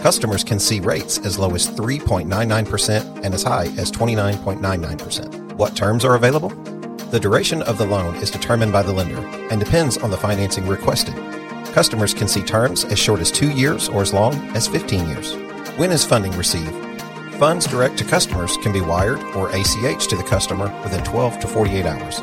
[0.00, 5.54] Customers can see rates as low as 3.99% and as high as 29.99%.
[5.54, 6.50] What terms are available?
[7.10, 9.18] The duration of the loan is determined by the lender
[9.50, 11.14] and depends on the financing requested.
[11.72, 15.34] Customers can see terms as short as two years or as long as 15 years.
[15.76, 16.74] When is funding received?
[17.38, 21.48] Funds direct to customers can be wired or ACH to the customer within 12 to
[21.48, 22.20] 48 hours.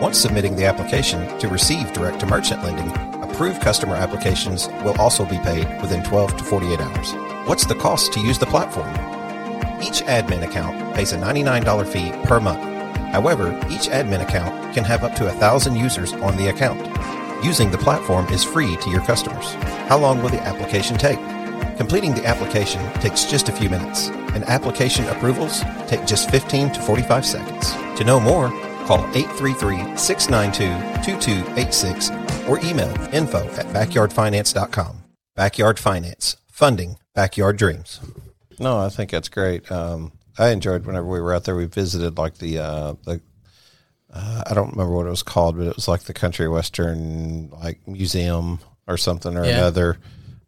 [0.00, 5.22] Once submitting the application to receive direct to merchant lending, approved customer applications will also
[5.26, 7.12] be paid within 12 to 48 hours.
[7.46, 8.88] What's the cost to use the platform?
[9.82, 12.62] Each admin account pays a $99 fee per month.
[13.12, 16.80] However, each admin account can have up to 1,000 users on the account.
[17.44, 19.52] Using the platform is free to your customers.
[19.90, 21.18] How long will the application take?
[21.76, 26.80] Completing the application takes just a few minutes, and application approvals take just 15 to
[26.80, 27.72] 45 seconds.
[27.98, 28.48] To know more,
[28.86, 32.10] call 833 692 2286
[32.48, 35.02] or email info at backyardfinance.com.
[35.34, 38.00] Backyard Finance, funding backyard dreams.
[38.58, 39.70] No, I think that's great.
[39.70, 41.56] Um, I enjoyed whenever we were out there.
[41.56, 43.20] We visited like the uh, the
[44.12, 47.50] uh, I don't remember what it was called, but it was like the country western
[47.50, 49.58] like museum or something or Yeah.
[49.58, 49.98] another.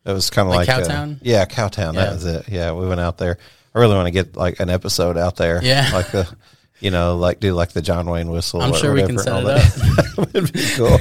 [0.06, 1.18] It was kind of Like like, Cowtown?
[1.20, 1.92] yeah, Cowtown.
[1.94, 2.04] Yeah.
[2.04, 2.48] That was it.
[2.48, 3.36] Yeah, we went out there.
[3.74, 5.60] I really want to get like an episode out there.
[5.62, 5.90] Yeah.
[5.92, 6.28] like the.
[6.80, 8.62] You know, like do like the John Wayne whistle.
[8.62, 10.28] I'm sure we can set it that.
[10.34, 10.98] It'd be cool.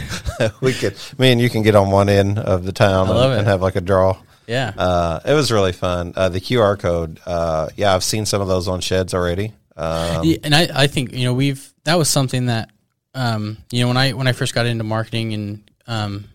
[0.62, 3.48] we could, me and you can get on one end of the town and, and
[3.48, 4.18] have like a draw.
[4.48, 4.74] Yeah.
[4.76, 6.14] Uh, it was really fun.
[6.16, 9.54] Uh, the QR code, uh, yeah, I've seen some of those on sheds already.
[9.76, 12.72] Um, Yeah, and I, I think you know we've that was something that
[13.14, 16.26] um, you know when I when I first got into marketing and um,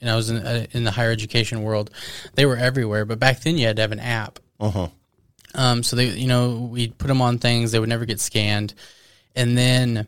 [0.00, 1.90] and I was in uh, in the higher education world,
[2.34, 3.04] they were everywhere.
[3.04, 4.38] But back then you had to have an app.
[4.60, 4.88] Uh-huh.
[5.54, 8.74] Um, so they you know we'd put them on things they would never get scanned,
[9.34, 10.06] and then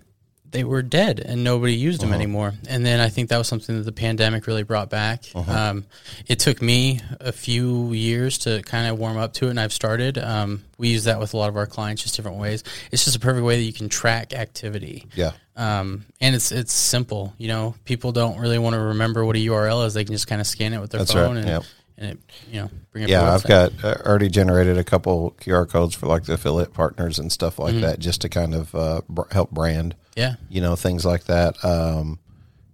[0.54, 2.54] they were dead and nobody used them anymore.
[2.68, 5.24] And then I think that was something that the pandemic really brought back.
[5.50, 5.84] Um,
[6.28, 9.72] it took me a few years to kind of warm up to it, and I've
[9.72, 10.16] started.
[10.16, 12.62] Um, we use that with a lot of our clients, just different ways.
[12.92, 15.06] It's just a perfect way that you can track activity.
[15.16, 15.32] yeah.
[15.56, 17.34] Um, and it's it's simple.
[17.38, 19.94] You know, people don't really want to remember what a URL is.
[19.94, 21.62] They can just kind of scan it with their That's phone right, and, yep.
[21.98, 22.18] And it
[22.50, 23.10] you know bring it.
[23.10, 27.18] Yeah, I've got uh, already generated a couple QR codes for like the affiliate partners
[27.18, 27.74] and stuff Mm-hmm.
[27.76, 29.94] like that, just to kind of uh, br- help brand.
[30.16, 30.34] yeah.
[30.48, 31.62] You know, things like that.
[31.64, 32.18] Um,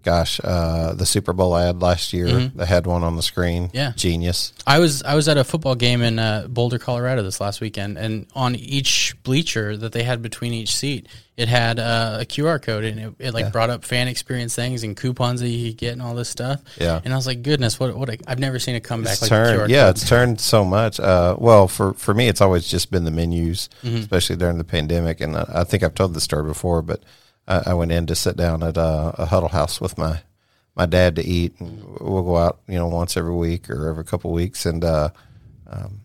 [0.02, 3.68] gosh, uh, the Super Bowl ad last year, they had one on the screen.
[3.68, 3.76] Mm-hmm.
[3.76, 3.92] Yeah.
[3.96, 4.52] genius.
[4.66, 7.98] I was I was at a football game in uh, Boulder, Colorado this last weekend,
[7.98, 12.60] and on each bleacher that they had between each seat, it had uh, a QR
[12.60, 15.78] code, and it, it like brought up fan experience things and coupons that you could
[15.78, 16.60] get and all this stuff.
[16.78, 17.00] Yeah.
[17.04, 19.22] and I was like, goodness, what what a, I've never seen it come back It's
[19.22, 19.90] like a QR turned, yeah, code.
[19.96, 21.00] it's turned so much.
[21.00, 23.96] Uh, well, for for me, it's always just been the menus, Mm-hmm.
[23.96, 25.20] especially during the pandemic.
[25.20, 27.02] And I, I think I've told the story before, but
[27.50, 30.22] I, I went in to sit down at a, a huddle house with my
[30.76, 34.04] my dad to eat, and we'll go out, you know, once every week or every
[34.04, 35.10] couple of weeks, and uh,
[35.68, 36.00] um,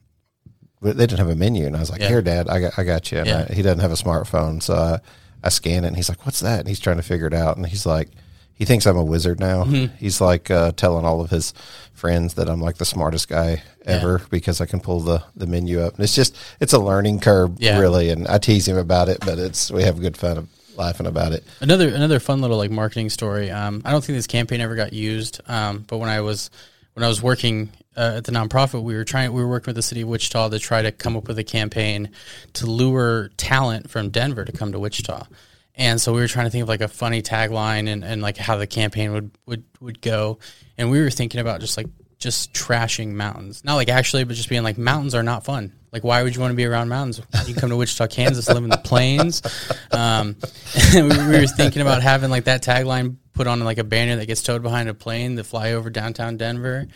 [0.82, 2.08] but they didn't have a menu, and I was like, Yeah.
[2.10, 3.48] "Here, Dad, I got I got you." And Yeah.
[3.50, 5.00] I, he doesn't have a smartphone, so I,
[5.44, 7.58] I scan it, and he's like, "What's that?" And he's trying to figure it out,
[7.58, 8.10] and he's like.
[8.58, 9.66] He thinks I'm a wizard now.
[9.66, 9.94] Mm-hmm.
[9.98, 11.54] He's like uh, telling all of his
[11.92, 15.82] friends that I'm like the smartest guy ever because I can pull the, the menu
[15.82, 15.96] up.
[15.96, 17.78] And it's just it's a learning curve, Yeah.
[17.80, 18.10] really.
[18.12, 20.48] And I tease him about it, but it's we have good fun
[20.78, 21.44] laughing about it.
[21.60, 23.52] Another another fun little like marketing story.
[23.52, 26.50] Um, I don't think this campaign ever got used, um, but when I was
[26.94, 29.76] when I was working uh, at the nonprofit, we were trying we were working with
[29.76, 32.12] the city of Wichita to try to come up with a campaign
[32.54, 35.28] to lure talent from Denver to come to Wichita.
[35.78, 38.38] And so we were trying to think of like a funny tagline and, and like
[38.38, 40.40] how the campaign would, would, would go.
[40.78, 43.64] And we were thinking about just like just trashing mountains.
[43.64, 45.74] Not like actually, but just being like mountains are not fun.
[45.96, 47.22] Like why would you want to be around mountains?
[47.48, 49.42] You come to Wichita, Kansas, live in the plains.
[49.92, 50.36] Um,
[50.94, 54.26] we, we were thinking about having like that tagline put on like a banner that
[54.26, 56.88] gets towed behind a plane to fly over downtown Denver.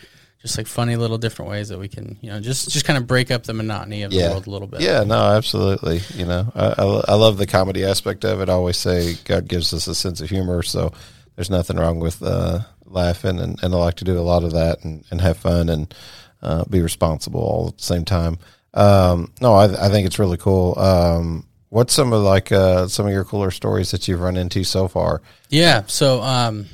[0.41, 3.07] Just like funny little different ways that we can, you know, just just kind of
[3.07, 4.81] break up the monotony of the world a little bit.
[4.81, 6.01] Yeah, no, absolutely.
[6.15, 8.49] You know, I, I, I love the comedy aspect of it.
[8.49, 10.91] I always say God gives us a sense of humor, so
[11.37, 14.51] there's nothing wrong with uh, laughing, and, and I like to do a lot of
[14.51, 15.93] that and, and have fun and
[16.41, 18.39] uh, be responsible all at the same time.
[18.73, 20.77] Um, no, I, I think it's really cool.
[20.77, 24.63] Um, what's some of like uh, some of your cooler stories that you've run into
[24.63, 25.21] so far?
[25.49, 26.67] Yeah, so um,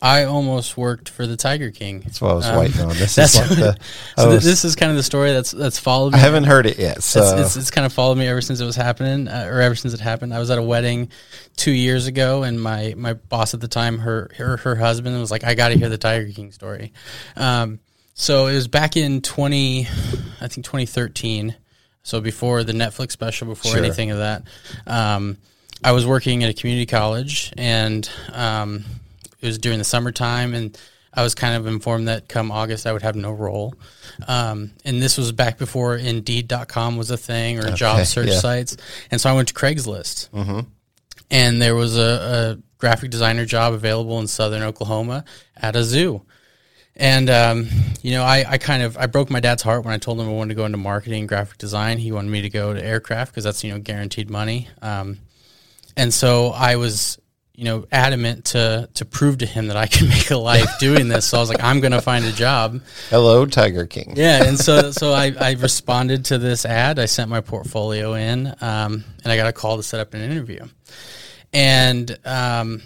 [0.00, 2.00] I almost worked for the Tiger King.
[2.00, 2.88] That's what I was um, waiting on.
[2.88, 3.76] This is like the,
[4.16, 6.18] so was, this is kind of the story that's that's followed me.
[6.18, 7.02] I haven't heard it yet.
[7.02, 9.60] So it's, it's, it's kind of followed me ever since it was happening, uh, or
[9.60, 10.34] ever since it happened.
[10.34, 11.10] I was at a wedding
[11.56, 15.30] two years ago, and my my boss at the time, her her her husband was
[15.30, 16.92] like, "I got to hear the Tiger King story."
[17.36, 17.80] Um,
[18.16, 19.86] so it was back in twenty,
[20.40, 21.54] I think twenty thirteen.
[22.02, 23.80] So before the Netflix special, before sure.
[23.80, 24.42] anything of that,
[24.86, 25.38] um,
[25.84, 28.84] I was working at a community college, and um,
[29.40, 30.76] it was during the summertime, and
[31.16, 33.74] I was kind of informed that come August I would have no role.
[34.28, 38.38] Um, and this was back before Indeed.com was a thing or okay, job search yeah.
[38.38, 38.76] sites.
[39.10, 40.28] And so I went to Craigslist.
[40.30, 40.60] Mm-hmm.
[41.30, 45.24] And there was a, a, graphic designer job available in southern Oklahoma
[45.56, 46.20] at a zoo.
[46.96, 47.68] And um,
[48.02, 50.28] you know, I, I kind of I broke my dad's heart when I told him
[50.28, 51.98] I wanted to go into marketing, and graphic design.
[51.98, 54.68] He wanted me to go to aircraft because that's you know guaranteed money.
[54.80, 55.18] Um,
[55.96, 57.18] and so I was
[57.56, 61.08] you know, adamant to to prove to him that I can make a life doing
[61.08, 61.26] this.
[61.26, 62.80] So I was like, I'm going to find a job.
[63.10, 64.12] Hello, Tiger King.
[64.14, 66.98] Yeah, and so so I, I responded to this ad.
[66.98, 70.20] I sent my portfolio in, um, and I got a call to set up an
[70.20, 70.66] interview.
[71.52, 72.82] And um,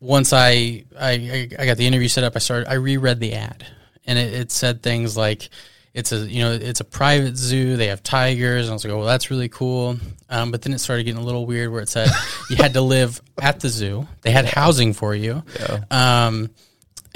[0.00, 2.68] once I, I I got the interview set up, I started.
[2.68, 3.66] I reread the ad,
[4.06, 5.48] and it, it said things like
[5.94, 7.76] it's a you know it's a private zoo.
[7.76, 9.96] They have tigers, and I was like, oh, well, that's really cool.
[10.28, 12.08] Um, but then it started getting a little weird, where it said
[12.50, 14.06] you had to live at the zoo.
[14.20, 15.42] They had housing for you.
[15.58, 15.84] Yeah.
[15.90, 16.50] Um,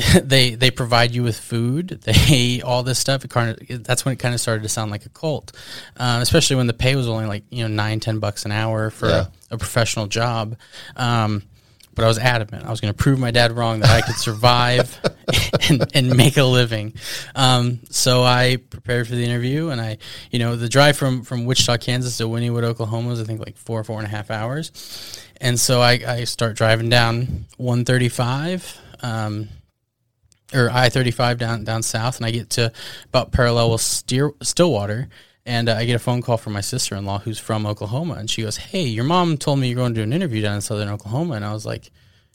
[0.23, 2.03] they they provide you with food.
[2.11, 3.25] They all this stuff.
[3.25, 5.53] It kind of, that's when it kind of started to sound like a cult,
[5.97, 8.91] um, especially when the pay was only like you know nine ten bucks an hour
[8.91, 9.27] for yeah.
[9.51, 10.57] a, a, professional job.
[10.97, 11.43] Um,
[12.01, 12.65] but I was adamant.
[12.65, 14.99] I was going to prove my dad wrong that I could survive
[15.69, 16.95] and, and, make a living.
[17.35, 19.99] Um, so I prepared for the interview, and I,
[20.31, 23.59] you know, the drive from from Wichita, Kansas to Wynnewood, Oklahoma was I think like
[23.59, 28.09] four four and a half hours, and so I, I start driving down one thirty
[28.09, 28.81] five.
[29.03, 29.51] Um,
[30.55, 32.73] or I thirty five down down south, and I get to
[33.09, 35.11] about parallel with Steer, Stillwater,
[35.47, 38.15] and uh, I get a phone call from my sister in law who's from Oklahoma,
[38.15, 40.57] and she goes, "Hey, your mom told me you're going to do an interview down
[40.57, 41.91] in Southern Oklahoma," and I was like,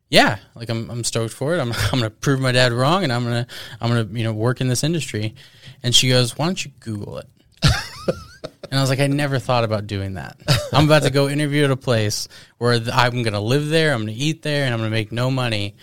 [0.09, 1.59] "Yeah, like I'm I'm stoked for it.
[1.59, 3.47] I'm I'm gonna prove my dad wrong, and I'm gonna
[3.79, 5.35] I'm gonna you know work in this industry."
[5.83, 7.29] And she goes, "Why don't you Google it?"
[7.63, 10.37] and I was like, "I never thought about doing that.
[10.73, 14.13] I'm about to go interview at a place where I'm gonna live there, I'm gonna
[14.15, 15.75] eat there, and I'm gonna make no money."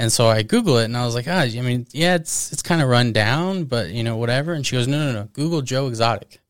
[0.00, 2.62] And so I Google it, and I was like, ah, I mean, yeah, it's it's
[2.62, 4.52] kind of run down, but you know, whatever.
[4.52, 6.40] And she goes, no, no, no, Google Joe Exotic.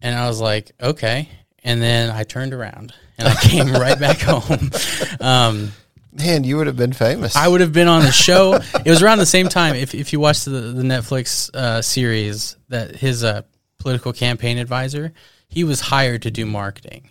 [0.00, 1.28] And I was like, okay.
[1.64, 4.70] And then I turned around and I came right back home.
[5.20, 5.72] Um,
[6.12, 7.36] Man, you would have been famous.
[7.36, 8.54] I would have been on the show.
[8.54, 9.74] it was around the same time.
[9.74, 13.42] If, if you watch the, the Netflix uh, series, that his uh,
[13.78, 15.12] political campaign advisor,
[15.48, 17.10] he was hired to do marketing.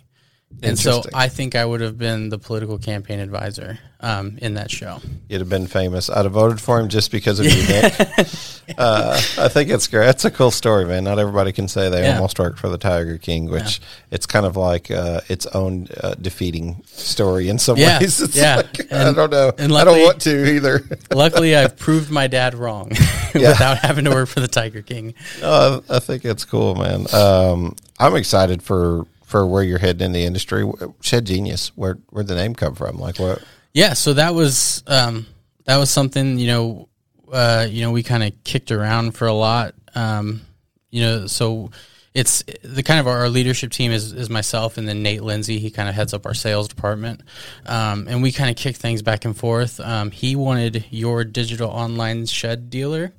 [0.62, 4.70] And so I think I would have been the political campaign advisor um, in that
[4.70, 5.00] show.
[5.28, 6.08] You'd have been famous.
[6.08, 7.94] I'd have voted for him just because of you, Nick.
[8.78, 10.08] uh, I think it's great.
[10.08, 11.04] It's a cool story, man.
[11.04, 12.14] Not everybody can say they yeah.
[12.14, 13.86] almost worked for the Tiger King, which yeah.
[14.12, 17.98] it's kind of like uh, its own uh, defeating story in some yeah.
[17.98, 18.20] ways.
[18.26, 19.52] It's yeah, like, and, I don't know.
[19.58, 20.82] And luckily, I don't want to either.
[21.14, 22.88] luckily, I've proved my dad wrong
[23.34, 25.14] without having to work for the Tiger King.
[25.42, 27.06] I think it's cool, man.
[27.12, 30.64] Um, I'm excited for for where you're heading in the industry.
[31.00, 32.98] Shed Genius, where where'd the name come from?
[32.98, 33.42] Like what?
[33.74, 35.26] Yeah, so that was um,
[35.64, 36.88] that was something you know
[37.30, 39.74] uh, you know we kind of kicked around for a lot.
[39.94, 40.42] Um,
[40.90, 41.72] you know, so
[42.14, 45.58] it's the kind of our leadership team is, is myself and then Nate Lindsay.
[45.58, 47.22] He kind of heads up our sales department,
[47.66, 49.80] um, and we kind of kick things back and forth.
[49.80, 53.12] Um, he wanted your digital online shed dealer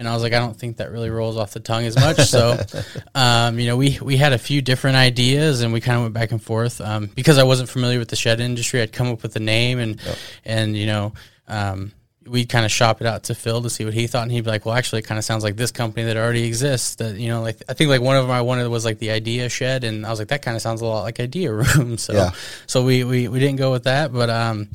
[0.00, 2.16] and I was like, I don't think that really rolls off the tongue as much.
[2.20, 2.58] So,
[3.14, 6.14] um, you know, we we had a few different ideas, and we kind of went
[6.14, 8.80] back and forth um, because I wasn't familiar with the shed industry.
[8.80, 10.16] I'd come up with the name, and yep.
[10.46, 11.12] and you know,
[11.48, 11.92] um,
[12.26, 14.44] we'd kind of shop it out to Phil to see what he thought, and he'd
[14.44, 17.16] be like, "Well, actually, it kind of sounds like this company that already exists." That
[17.16, 19.50] you know, like I think like one of them I wanted was like the Idea
[19.50, 21.98] Shed, and I was like, that kind of sounds a lot like Idea Room.
[21.98, 22.30] So, Yeah.
[22.66, 24.70] so we, we we didn't go with that, but um,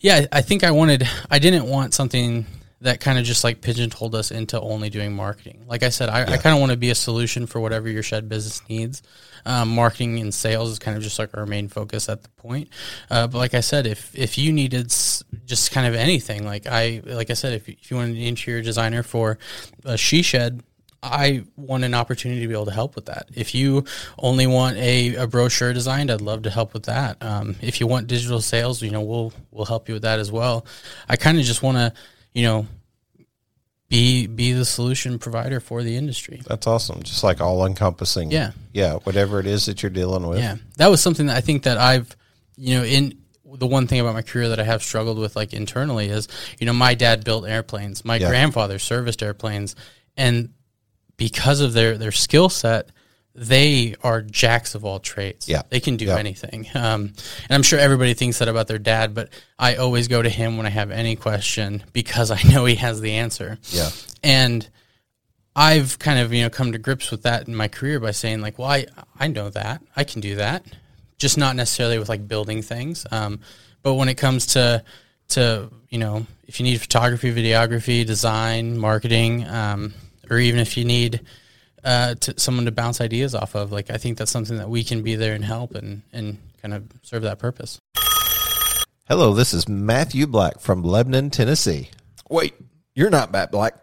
[0.00, 2.44] yeah, I think I wanted, I didn't want something
[2.86, 5.64] that kind of just like pigeonholed us into only doing marketing.
[5.66, 8.02] Like I said, I, I kind of want to be a solution for whatever your
[8.02, 9.02] shed business needs.
[9.44, 12.68] Um, marketing and sales is kind of just like our main focus at the point.
[13.10, 16.66] Uh, but like I said, if if you needed s- just kind of anything, like
[16.66, 19.38] I like I said, if you, if you wanted an interior designer for
[19.84, 20.62] a she shed,
[21.02, 23.28] I want an opportunity to be able to help with that.
[23.34, 23.84] If you
[24.18, 27.22] only want a, a brochure designed, I'd love to help with that.
[27.22, 30.30] Um, if you want digital sales, you know, we'll we'll help you with that as
[30.32, 30.66] well.
[31.08, 31.92] I kind of just want to,
[32.32, 32.66] you know,
[33.88, 36.42] be be the solution provider for the industry.
[36.46, 37.02] That's awesome.
[37.02, 38.30] Just like all encompassing.
[38.30, 38.52] Yeah.
[38.72, 38.94] Yeah.
[39.04, 40.38] Whatever it is that you're dealing with.
[40.38, 42.16] Yeah, that was something that I think that I've,
[42.56, 45.52] you know, in the one thing about my career that I have struggled with, like
[45.54, 46.26] internally, is
[46.58, 48.28] you know my dad built airplanes, my Yeah.
[48.28, 49.76] grandfather serviced airplanes,
[50.16, 50.50] and
[51.16, 52.90] because of their their skill set,
[53.38, 55.48] they are jacks of all trades.
[55.48, 55.62] Yeah.
[55.68, 56.16] they can do Yeah.
[56.16, 56.66] anything.
[56.74, 57.12] Um,
[57.48, 59.28] and I'm sure everybody thinks that about their dad, but
[59.58, 63.00] I always go to him when I have any question because I know he has
[63.00, 63.58] the answer.
[63.70, 63.90] Yeah.
[64.22, 64.68] And
[65.54, 68.40] I've kind of, you know, come to grips with that in my career by saying
[68.40, 68.86] like, well, I,
[69.18, 70.64] I know that I can do that,
[71.18, 73.06] just not necessarily with like building things.
[73.10, 73.40] Um,
[73.82, 74.82] but when it comes to,
[75.28, 79.94] to, you know, if you need photography, videography, design, marketing, um,
[80.30, 81.20] or even if you need,
[81.86, 84.84] uh, to someone to bounce ideas off of, like, I think that's something that we
[84.84, 87.80] can be there and help and, and kind of serve that purpose.
[89.08, 91.90] Hello, this is Matthew Black from Lebanon, Tennessee.
[92.28, 92.54] Wait,
[92.94, 93.74] you're not Matt Black.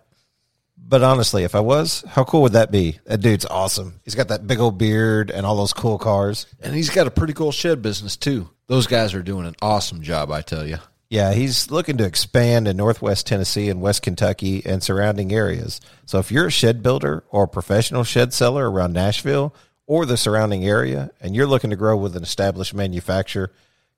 [0.85, 2.99] But honestly, if I was, how cool would that be?
[3.05, 4.01] That dude's awesome.
[4.03, 6.45] He's got that big old beard and all those cool cars.
[6.61, 8.49] And he's got a pretty cool shed business too.
[8.67, 10.77] Those guys are doing an awesome job, I tell you.
[11.13, 15.79] Yeah, he's looking to expand in Northwest Tennessee and West Kentucky and surrounding areas.
[16.07, 19.53] So if you're a shed builder or a professional shed seller around Nashville
[19.85, 23.51] or the surrounding area and you're looking to grow with an established manufacturer,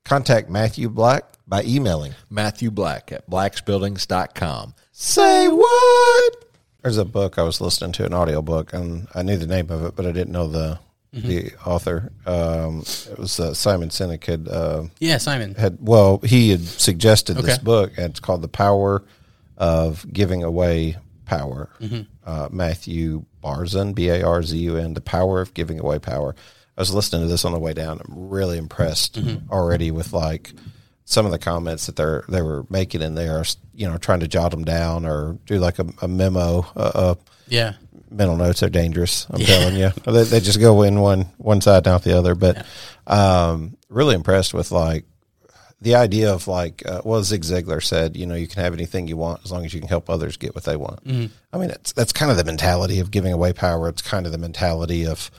[0.04, 2.12] contact Matthew Black by emailing.
[2.28, 4.74] Matthew Black at blacksbuildings.com.
[4.92, 6.44] Say what?
[6.82, 9.82] There's a book I was listening to, an audiobook, and I knew the name of
[9.86, 10.80] it, but I didn't know the
[11.22, 12.12] the author.
[12.26, 15.54] Um, it was uh, Simon Sinek had uh, Yeah, Simon.
[15.54, 19.02] had well he had suggested this book and it's called the power
[19.56, 21.70] of giving away power
[22.24, 26.36] uh, matthew barzun b-a-r-z-u-n the power of giving away power
[26.76, 29.18] i was listening to this on the way down i'm really impressed
[29.50, 30.52] already with like
[31.04, 33.42] some of the comments that they're they were making in there
[33.74, 37.14] you know trying to jot them down or do like a, a memo uh, uh,
[37.48, 37.74] Yeah.
[38.10, 39.26] Mental notes are dangerous.
[39.30, 42.34] I'm telling you, they, they just go in one one side, not the other.
[42.34, 42.64] But
[43.06, 45.04] um, really impressed with like
[45.80, 49.08] the idea of like uh, well, Zig Ziglar said, you know, you can have anything
[49.08, 51.00] you want as long as you can help others get what they want.
[51.52, 53.88] I mean, it's that's kind of the mentality of giving away power.
[53.88, 55.30] It's kind of the mentality of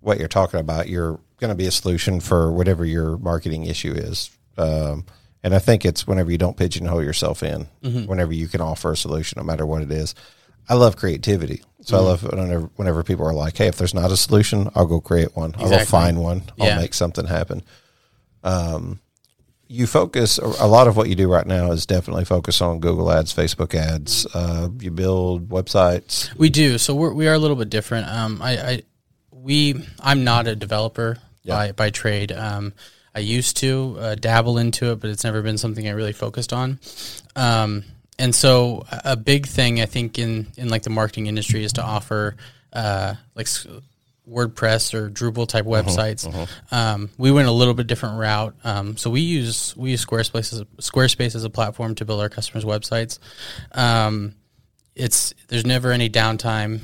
[0.00, 0.88] what you're talking about.
[0.88, 4.30] You're going to be a solution for whatever your marketing issue is.
[4.56, 5.04] Um,
[5.42, 7.66] and I think it's whenever you don't pigeonhole yourself in,
[8.06, 10.14] whenever you can offer a solution, no matter what it is.
[10.68, 11.62] I love creativity.
[11.82, 14.86] So I love whenever, whenever people are like, hey, if there's not a solution, I'll
[14.86, 15.54] go create one.
[15.58, 16.44] I'll go find one.
[16.58, 16.76] I'll Yeah.
[16.78, 17.62] make something happen.
[18.42, 19.00] Um,
[19.68, 23.10] you focus, a lot of what you do right now is definitely focus on Google
[23.10, 24.26] ads, Facebook ads.
[24.34, 26.34] Uh, you build websites.
[26.36, 26.78] We do.
[26.78, 28.08] So we're, we are a little bit different.
[28.08, 28.82] Um, I, I,
[29.30, 32.32] we, I'm not a developer by, by trade.
[32.32, 32.72] Um,
[33.14, 36.52] I used to uh, dabble into it, but it's never been something I really focused
[36.52, 36.78] on.
[37.36, 37.84] Um,
[38.18, 41.72] and so a a big thing I think in, in like the marketing industry is
[41.74, 42.36] to offer,
[42.72, 43.46] uh, like
[44.28, 46.24] WordPress or Drupal type websites.
[46.70, 48.54] Um, we went a little bit different route.
[48.64, 52.30] Um, so we use, we use Squarespace as, Squarespace as a platform to build our
[52.30, 53.18] customers' websites.
[53.72, 54.34] Um,
[54.94, 56.80] it's there's never any downtime.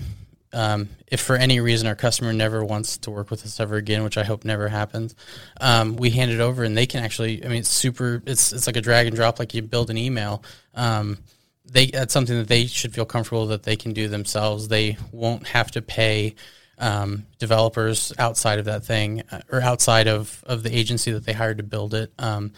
[0.53, 4.03] Um, if for any reason our customer never wants to work with us ever again,
[4.03, 5.15] which I hope never happens,
[5.61, 7.45] um, we hand it over and they can actually.
[7.45, 8.23] I mean, it's super.
[8.27, 10.43] It's it's like a drag and drop, like you build an email.
[10.75, 11.19] Um,
[11.65, 14.69] they that's something that they should feel comfortable that they can do themselves.
[14.69, 16.35] They won't have to pay
[16.79, 21.33] um, developers outside of that thing uh, or outside of of the agency that they
[21.33, 22.13] hired to build it.
[22.19, 22.53] Um,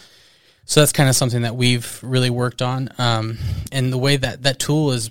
[0.65, 2.89] so that's kind of something that we've really worked on.
[2.99, 3.39] Um,
[3.73, 5.11] and the way that that tool is,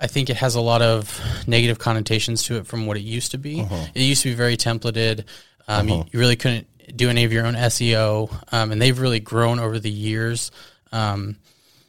[0.00, 3.32] I think it has a lot of negative connotations to it from what it used
[3.32, 3.60] to be.
[3.94, 5.24] It used to be very templated.
[5.68, 9.20] Um, you, you really couldn't do any of your own SEO, um, and they've really
[9.20, 10.50] grown over the years.
[10.90, 11.36] Um,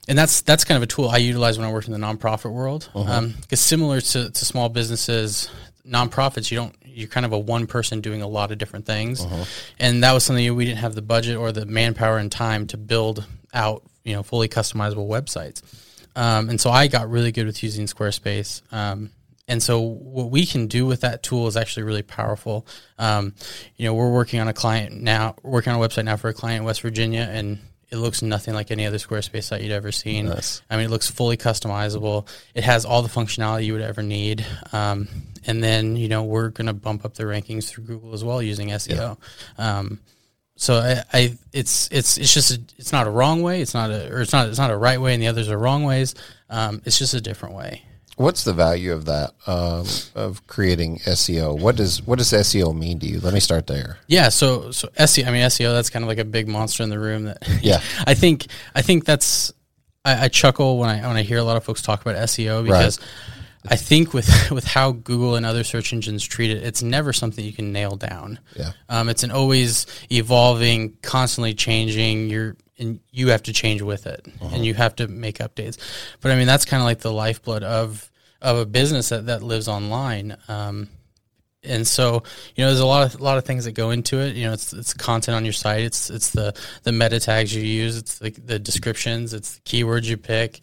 [0.08, 2.52] and that's that's kind of a tool I utilize when I work in the nonprofit
[2.52, 2.90] world.
[3.42, 5.50] Because similar to, to small businesses,
[5.88, 9.26] nonprofits, you don't you're kind of a one person doing a lot of different things,
[9.80, 12.78] and that was something we didn't have the budget or the manpower and time to
[12.78, 15.62] build out you know fully customizable websites.
[16.16, 18.62] Um, and so I got really good with using Squarespace.
[18.74, 19.12] Um,
[19.48, 22.66] and so what we can do with that tool is actually really powerful.
[22.98, 23.34] Um,
[23.76, 26.34] you know, we're working on a client now, working on a website now for a
[26.34, 27.60] client in West Virginia, and
[27.92, 30.28] it looks nothing like any other Squarespace site you'd ever seen.
[30.28, 30.62] Nice.
[30.70, 32.28] I mean, it looks fully customizable.
[32.56, 34.46] It has all the functionality you would ever need.
[34.72, 35.10] Um,
[35.46, 38.42] and then, you know, we're going to bump up the rankings through Google as well
[38.42, 39.18] using SEO.
[39.58, 40.00] Um,
[40.62, 43.64] so I, I, it's it's it's just a, it's not a wrong way.
[43.64, 45.58] It's not a or it's not it's not a right way, and the others are
[45.58, 46.14] wrong ways.
[46.52, 47.82] Um, it's just a different way.
[48.18, 51.60] What's the value of that um, of creating SEO?
[51.60, 53.20] What does what does SEO mean to you?
[53.20, 53.98] Let me start there.
[54.06, 55.26] Yeah, so so SEO.
[55.26, 55.74] I mean SEO.
[55.74, 57.24] That's kind of like a big monster in the room.
[57.24, 57.82] That Yeah.
[58.06, 58.46] I think
[58.76, 59.52] I think that's
[60.06, 62.64] I, I chuckle when I when I hear a lot of folks talk about SEO
[62.64, 63.00] because
[63.68, 67.44] I think with with how Google and other search engines treat it, it's never something
[67.44, 68.40] you can nail down.
[68.56, 68.72] Yeah.
[68.90, 72.30] Um, it's an always evolving, constantly changing.
[72.30, 75.78] You're and you have to change with it, and you have to make updates.
[76.20, 78.10] But I mean, that's kind of like the lifeblood of
[78.42, 80.36] of a business that, that lives online.
[80.48, 80.90] Um,
[81.64, 82.24] and so
[82.56, 84.36] you know there's a lot of a lot of things that go into it.
[84.36, 85.82] You know it's it's content on your site.
[85.82, 87.98] It's it's the the meta tags you use.
[87.98, 89.34] It's the, the descriptions.
[89.34, 90.62] It's the keywords you pick.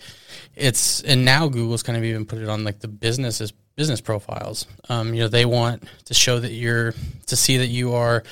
[0.57, 4.67] It's and now google's kind of even put it on like the businesses business profiles.
[4.89, 6.95] Um, you know they want to show that you're
[7.27, 8.25] to see that you are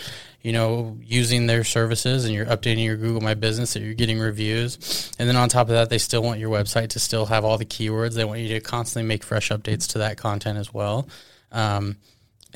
[0.42, 4.18] you know using their services and you're updating your google my business that you're getting
[4.18, 5.12] reviews.
[5.20, 7.58] And then on top of that they still want your website to still have all
[7.58, 8.14] the keywords.
[8.14, 11.08] They want you to constantly make fresh updates to that content as well.
[11.52, 11.96] Um,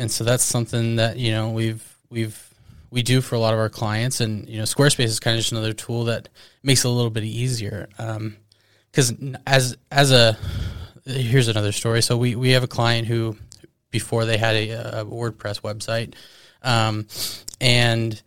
[0.01, 2.51] and so that's something that you know we've we've
[2.91, 5.41] we do for a lot of our clients and you know squarespace is kind of
[5.41, 6.29] just another tool that
[6.63, 7.89] makes it a little bit easier
[8.91, 9.13] because
[9.47, 10.37] as as a
[11.05, 13.37] here's another story so we we have a client who
[13.91, 16.15] before they had a, a wordpress website
[16.63, 17.07] um,
[17.61, 18.23] and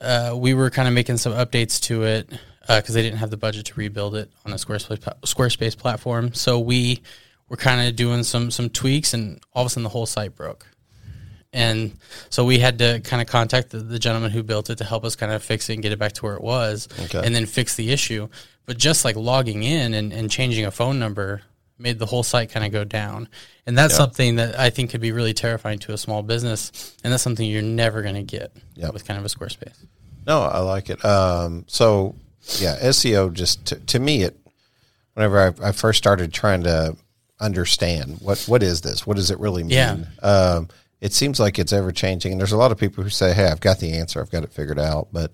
[0.00, 2.30] uh, we were kind of making some updates to it
[2.68, 6.34] because they didn't have the budget to rebuild it on a Squarespace Squarespace platform.
[6.34, 7.00] So we
[7.48, 10.36] were kind of doing some some tweaks, and all of a sudden the whole site
[10.36, 10.66] broke.
[11.52, 11.96] And
[12.30, 15.04] so we had to kind of contact the, the gentleman who built it to help
[15.04, 17.22] us kind of fix it and get it back to where it was, Okay.
[17.24, 18.28] and then fix the issue.
[18.66, 21.40] But just like logging in and, and changing a phone number
[21.78, 23.28] made the whole site kind of go down.
[23.66, 26.94] And that's something that I think could be really terrifying to a small business.
[27.02, 28.92] And that's something you're never going to get Yep.
[28.92, 29.76] with kind of a Squarespace.
[30.26, 31.02] No, I like it.
[31.04, 32.14] Um, so
[32.58, 34.36] yeah, SEO just to, to me it.
[35.14, 36.96] Whenever I, I first started trying to
[37.40, 39.70] understand what what is this, what does it really mean?
[39.70, 39.96] Yeah.
[40.22, 40.68] Um,
[41.00, 43.46] it seems like it's ever changing, and there's a lot of people who say, "Hey,
[43.46, 45.32] I've got the answer, I've got it figured out." But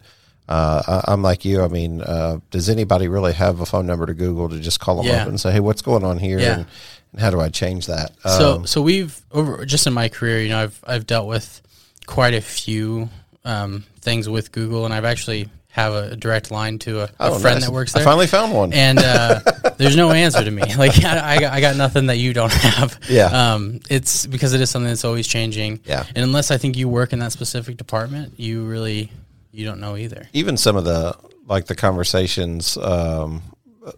[0.48, 1.62] uh, I, I'm like you.
[1.62, 4.96] I mean, uh, does anybody really have a phone number to Google to just call
[4.96, 5.22] them Yeah.
[5.22, 6.54] up and say, "Hey, what's going on here?" Yeah.
[6.58, 6.66] And,
[7.12, 8.12] and how do I change that?
[8.22, 11.62] So Um, so we've over just in my career, you know, I've I've dealt with
[12.06, 13.08] quite a few
[13.44, 17.38] um, things with Google, and I've actually have a direct line to a, a oh,
[17.40, 17.64] friend nice.
[17.64, 18.02] that works there.
[18.02, 18.72] I finally found one.
[18.72, 19.40] and uh,
[19.76, 20.62] there's no answer to me.
[20.78, 22.96] Like I, I, got, I got nothing that you don't have.
[23.08, 23.26] Yeah.
[23.54, 25.80] Um, it's because it is something that's always changing.
[25.84, 26.04] Yeah.
[26.14, 29.10] And unless I think you work in that specific department, you really
[29.50, 30.28] you don't know either.
[30.32, 31.16] even some of the
[31.46, 33.42] like the conversations um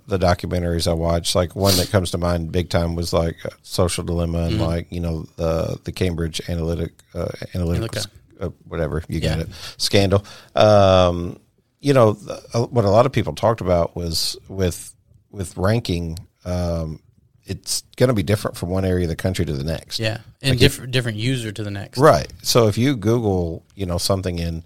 [0.08, 4.02] the documentaries i watched like one that comes to mind big time was like social
[4.02, 8.06] dilemma and like you know the the cambridge analytic uh, Analytica.
[8.40, 9.36] uh, whatever you Yeah.
[9.36, 9.48] got it
[9.78, 10.24] scandal
[10.56, 11.38] um
[11.86, 12.16] you know
[12.52, 14.92] uh, what a lot of people talked about was with
[15.30, 17.00] with ranking um
[17.44, 20.18] it's going to be different from one area of the country to the next Yeah.
[20.42, 21.98] And different different user to the next.
[21.98, 22.26] Right.
[22.42, 24.64] So if you Google, you know, something in,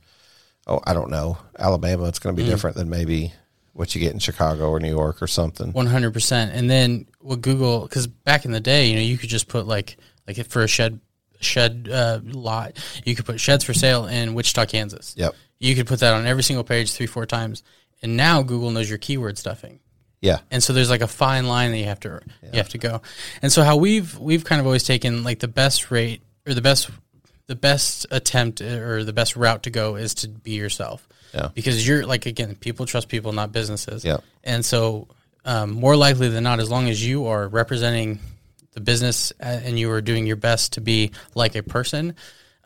[0.67, 3.35] oh, I don't know, Alabama, it's going to be different than maybe
[3.75, 5.73] what you get in Chicago or New York or something.
[5.73, 6.53] One hundred percent.
[6.55, 7.83] And then what Google?
[7.83, 10.69] Because back in the day, you know, you could just put like like for a
[10.69, 11.01] shed
[11.41, 15.15] shed uh, lot, you could put sheds for sale in Wichita, Kansas.
[15.19, 15.35] Yep.
[15.61, 17.63] You could put that on every single page three four times.
[18.03, 19.79] And now Google knows your keyword stuffing.
[20.23, 20.41] Yeah.
[20.51, 23.01] and so there's like a fine line that you have to you have to go
[23.41, 26.61] and so how we've we've kind of always taken like the best rate or the
[26.61, 26.91] best
[27.47, 31.49] the best attempt or the best route to go is to be yourself Yeah.
[31.55, 34.19] because you're like again people trust people not businesses Yeah.
[34.45, 35.09] and so
[35.47, 38.19] um, more likely than not as long as you are representing
[38.73, 42.15] the business uh, and you are doing your best to be like a person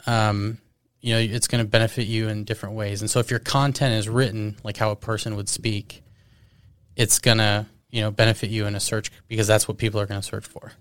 [0.08, 0.58] um,
[1.04, 3.94] you know it's going to benefit you in different ways and so if your content
[3.94, 6.02] is written like how a person would speak
[6.96, 10.20] it's gonna you know benefit you in a search because that's what people are going
[10.20, 10.72] to search for.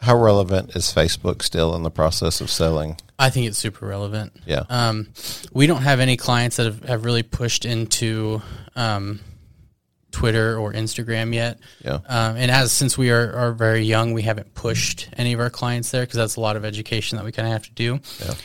[0.00, 2.98] How relevant is Facebook still in the process of selling?
[3.18, 4.32] I think it's super relevant.
[4.44, 4.64] Yeah.
[4.68, 5.08] Um,
[5.52, 8.42] we don't have any clients that have, have really pushed into
[8.74, 9.20] um,
[10.16, 11.58] Twitter or Instagram yet.
[11.84, 11.98] Yeah.
[12.06, 15.50] Um, and as since we are, are very young, we haven't pushed any of our
[15.50, 18.00] clients there because that's a lot of education that we kind of have to do.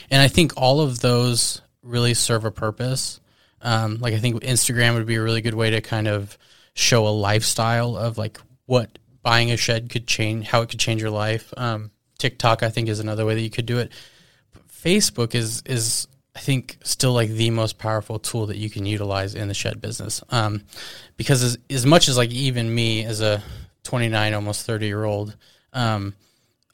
[0.10, 3.22] And I think all of those really serve a purpose.
[3.62, 6.38] Um, like I think Instagram would be a really good way to kind of
[6.74, 11.02] show a lifestyle of like what buying a shed could change, how it could change
[11.02, 11.54] your life.
[11.56, 13.94] Um, TikTok, I think, is another way that you could do it.
[14.52, 18.86] But Facebook is is I think still like the most powerful tool that you can
[18.86, 20.24] utilize in the shed business.
[20.30, 20.64] Um,
[21.18, 23.44] because as, as much as like even me as a
[23.84, 25.36] 29, almost 30 year old,
[25.74, 26.14] um,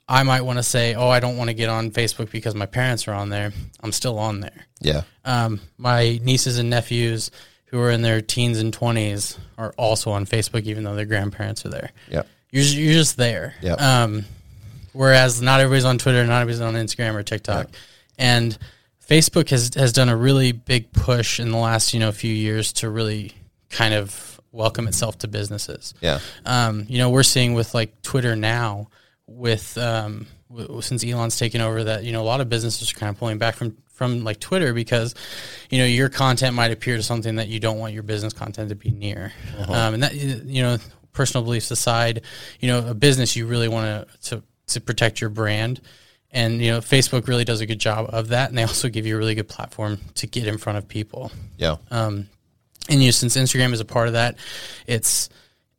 [0.08, 2.66] I might want to say, oh, I don't want to get on Facebook because my
[2.66, 3.52] parents are on there.
[3.82, 4.66] I'm still on there.
[4.80, 5.02] Yeah.
[5.24, 7.30] Um, my nieces and nephews
[7.66, 11.66] who are in their teens and 20s are also on Facebook, even though their grandparents
[11.66, 11.90] are there.
[12.10, 12.26] Yep.
[12.50, 13.54] You're, you're just there.
[13.60, 13.80] Yep.
[13.80, 14.24] Um,
[14.94, 17.68] whereas not everybody's on Twitter, not everybody's on Instagram or TikTok.
[18.16, 18.56] And
[19.08, 22.74] Facebook has, has done a really big push in the last, you know, few years
[22.74, 23.32] to really
[23.70, 25.94] kind of welcome itself to businesses.
[26.00, 26.20] Yeah.
[26.44, 28.88] Um, you know, we're seeing with like Twitter now,
[29.26, 32.94] with um, w- since Elon's taken over, that you know a lot of businesses are
[32.96, 35.14] kind of pulling back from from like Twitter because
[35.70, 38.68] you know your content might appear to something that you don't want your business content
[38.70, 39.32] to be near,
[39.68, 40.78] um, and that you know
[41.12, 42.22] personal beliefs aside,
[42.60, 45.80] you know a business you really want to to protect your brand.
[46.30, 49.06] And you know, Facebook really does a good job of that, and they also give
[49.06, 51.76] you a really good platform to get in front of people Yeah.
[51.90, 52.28] Um,
[52.88, 54.36] and you know, since Instagram is a part of that,
[54.86, 55.28] it's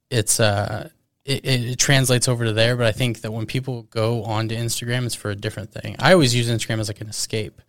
[0.10, 0.90] it's uh
[1.26, 2.76] it, it, translates over to there.
[2.76, 5.96] But I think that when people go onto Instagram, it's for a different thing.
[6.00, 7.62] I always use Instagram as like an escape.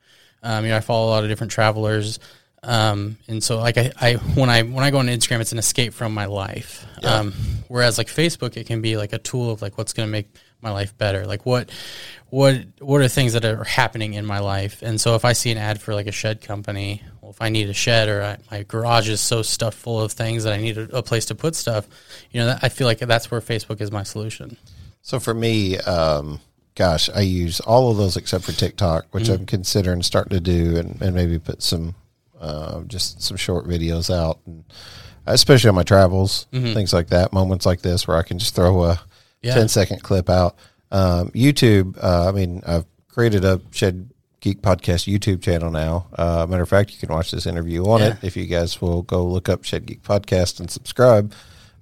[0.42, 2.18] Um, you know, I follow a lot of different travelers,
[2.62, 5.58] um, and so like I, I when I when I go on Instagram, it's an
[5.58, 6.86] escape from my life.
[7.04, 7.32] Um,
[7.68, 10.28] whereas like Facebook, it can be like a tool of like what's going to make
[10.62, 11.26] my life better.
[11.26, 11.70] Like what
[12.28, 14.82] what what are things that are happening in my life?
[14.82, 17.48] And so if I see an ad for like a shed company, well, if I
[17.48, 20.58] need a shed or I, my garage is so stuffed full of things that I
[20.58, 21.86] need a, a place to put stuff,
[22.30, 24.56] you know, that, I feel like that's where Facebook is my solution.
[25.02, 26.40] So for me, um,
[26.74, 30.76] gosh, I use all of those except for TikTok, which I'm considering starting to do,
[30.76, 31.94] and, and maybe put some
[32.40, 34.64] uh, just some short videos out, and
[35.26, 37.32] especially on my travels, things like that.
[37.32, 39.00] Moments like this where I can just throw a
[39.42, 39.54] Yeah.
[39.54, 40.56] 10 second clip out.
[40.90, 44.10] Um, YouTube, uh, I mean, I've created a Shed
[44.40, 46.06] Geek Podcast YouTube channel now.
[46.16, 48.06] Uh, matter of fact, you can watch this interview on Yeah.
[48.08, 51.32] it if you guys will go look up Shed Geek Podcast and subscribe.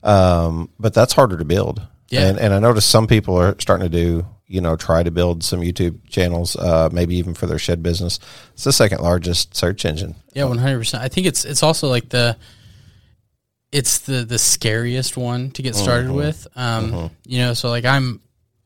[0.03, 1.83] Um, but that's harder to build.
[2.09, 2.29] Yeah.
[2.29, 5.43] And, and I noticed some people are starting to do, you know, try to build
[5.45, 8.19] some YouTube channels, uh, maybe even for their shed business.
[8.55, 10.15] It's the second largest search engine.
[10.35, 11.03] Yeah, one hundred percent.
[11.03, 12.37] I think it's it's also like the
[13.73, 16.17] it's the the scariest one to get started uh-huh.
[16.17, 16.47] with.
[16.57, 17.09] Um, uh-huh.
[17.27, 18.21] You know, so like I'm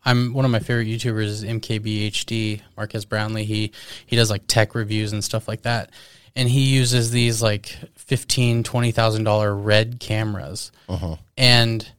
[0.05, 3.45] I'm one of my favorite YouTubers is MKBHD Marques Brownlee.
[3.45, 3.73] He
[4.07, 5.91] he does like tech reviews and stuff like that,
[6.37, 11.17] and he uses these like fifteen twenty thousand dollar red cameras, uh-huh.
[11.37, 11.91] and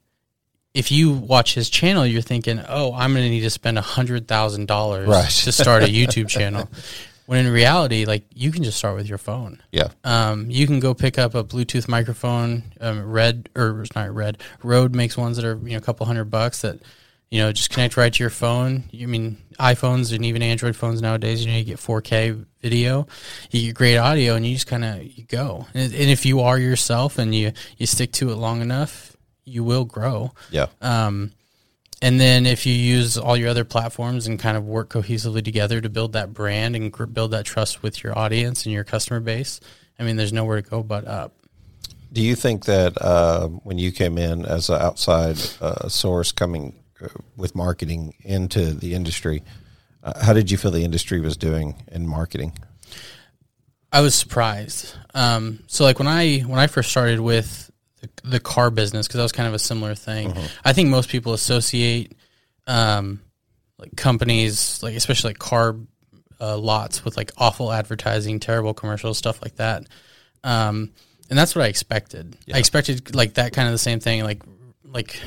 [0.73, 3.81] if you watch his channel, you're thinking, "Oh, I'm going to need to spend a
[3.81, 6.69] hundred thousand dollars to start a YouTube channel."
[7.26, 9.61] When in reality, like you can just start with your phone.
[9.71, 9.89] Yeah.
[10.03, 12.63] Um, you can go pick up a Bluetooth microphone.
[12.82, 16.05] Um, Red or it's not Red Rode makes ones that are you know a couple
[16.05, 16.80] hundred bucks that
[17.32, 18.84] you know just connect right to your phone.
[18.91, 21.45] You mean iPhones and even Android phones nowadays.
[21.45, 23.07] You know you get 4K video,
[23.51, 25.65] you get great audio, and you just kind of you go.
[25.74, 29.15] And, and if you are yourself and you you stick to it long enough,
[29.45, 30.34] you will grow.
[30.51, 30.67] Yeah.
[30.82, 31.32] Um,
[32.03, 35.79] and then if you use all your other platforms and kind of work cohesively together
[35.79, 39.21] to build that brand and gr- build that trust with your audience and your customer
[39.21, 39.61] base,
[39.97, 41.33] I mean, there's nowhere to go but up.
[42.11, 46.75] Do you think that uh, when you came in as an outside uh, source coming
[47.01, 49.41] uh, with marketing into the industry,
[50.03, 52.51] uh, how did you feel the industry was doing in marketing?
[53.93, 54.93] I was surprised.
[55.13, 57.71] Um, so like when I when I first started with
[58.03, 60.33] the, the car business, because that was kind of a similar thing.
[60.63, 62.15] I think most people associate
[62.67, 63.21] um,
[63.77, 65.75] like companies, like especially like car
[66.39, 69.87] uh, lots, with like awful advertising, terrible commercials, stuff like that.
[70.43, 70.91] Um,
[71.29, 72.37] and that's what I expected.
[72.53, 74.43] I expected like that kind of the same thing, like
[74.83, 75.19] like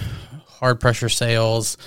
[0.47, 1.79] hard pressure sales,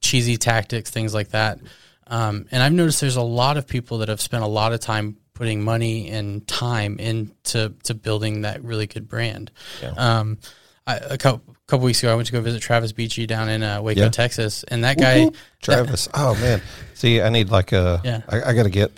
[0.00, 1.60] cheesy tactics, things like that.
[2.06, 4.80] Um, and I've noticed there's a lot of people that have spent a lot of
[4.80, 9.50] time putting money and time into to building that really good brand.
[9.96, 10.38] Um,
[10.86, 13.62] I, a couple, couple weeks ago, I went to go visit Travis Beachy down in
[13.62, 14.08] uh, Waco, Yeah.
[14.10, 15.30] Texas, and that guy,
[15.62, 16.08] Travis.
[16.14, 16.60] oh man.
[16.94, 18.00] See, I need like a.
[18.04, 18.20] Yeah.
[18.28, 18.94] I, I got to get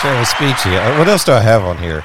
[0.00, 0.74] Travis Beachy.
[0.76, 2.04] Uh, What else do I have on here?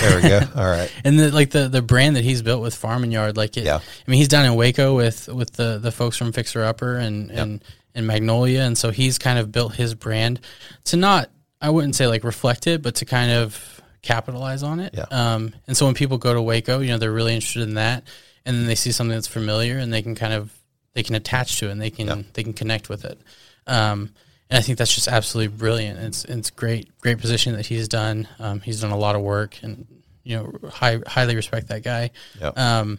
[0.00, 0.40] There we go.
[0.56, 0.92] All right.
[1.04, 3.64] and the like the the brand that he's built with Farm and Yard, like it.
[3.64, 3.76] Yeah.
[3.78, 7.30] I mean, he's down in Waco with with the the folks from Fixer Upper and
[7.30, 10.40] and and Magnolia, and so he's kind of built his brand
[10.84, 11.30] to not,
[11.60, 14.94] I wouldn't say like reflect it, but to kind of capitalize on it.
[14.94, 15.06] Yeah.
[15.10, 18.04] Um, and so when people go to Waco, you know, they're really interested in that,
[18.44, 20.52] and then they see something that's familiar, and they can kind of
[20.94, 23.20] they can attach to it, and they can they can connect with it.
[23.66, 24.10] Um,
[24.50, 25.98] and I think that's just absolutely brilliant.
[25.98, 28.28] It's it's great great position that he's done.
[28.38, 29.86] Um, he's done a lot of work, and
[30.24, 32.10] you know high, highly respect that guy.
[32.40, 32.58] Yep.
[32.58, 32.98] Um,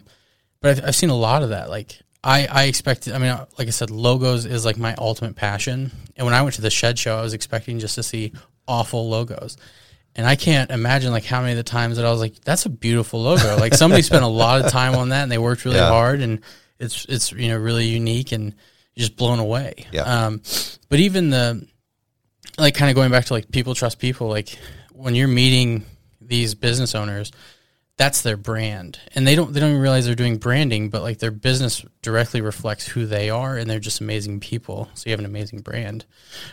[0.60, 1.70] but I've, I've seen a lot of that.
[1.70, 3.14] Like I, I expected.
[3.14, 5.90] I mean, like I said, logos is like my ultimate passion.
[6.16, 8.32] And when I went to the shed show, I was expecting just to see
[8.68, 9.56] awful logos.
[10.16, 12.66] And I can't imagine like how many of the times that I was like, "That's
[12.66, 15.64] a beautiful logo." Like somebody spent a lot of time on that, and they worked
[15.64, 15.88] really Yeah.
[15.88, 16.40] hard, and
[16.80, 18.54] it's it's you know really unique and
[18.98, 19.86] just blown away.
[19.92, 20.02] Yeah.
[20.02, 20.42] Um,
[20.88, 21.64] but even the
[22.58, 24.26] like kind of going back to like people trust people.
[24.28, 24.58] Like
[24.92, 25.84] when you're meeting
[26.20, 27.30] these business owners,
[28.00, 31.18] that's their brand, and they don't they don't even realize they're doing branding, but like
[31.18, 34.88] their business directly reflects who they are, and they're just amazing people.
[34.94, 36.06] So you have an amazing brand,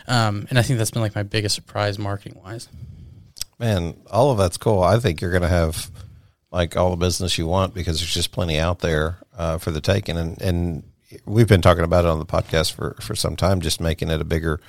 [0.06, 2.68] um, and I think that's been like my biggest surprise marketing wise.
[3.58, 4.82] Man, all of that's cool.
[4.82, 5.90] I think you're going to have
[6.50, 9.80] like all the business you want because there's just plenty out there uh, for the
[9.80, 10.18] taking.
[10.18, 10.82] And, and
[11.24, 14.20] we've been talking about it on the podcast for, for some time, just making it
[14.20, 14.60] a bigger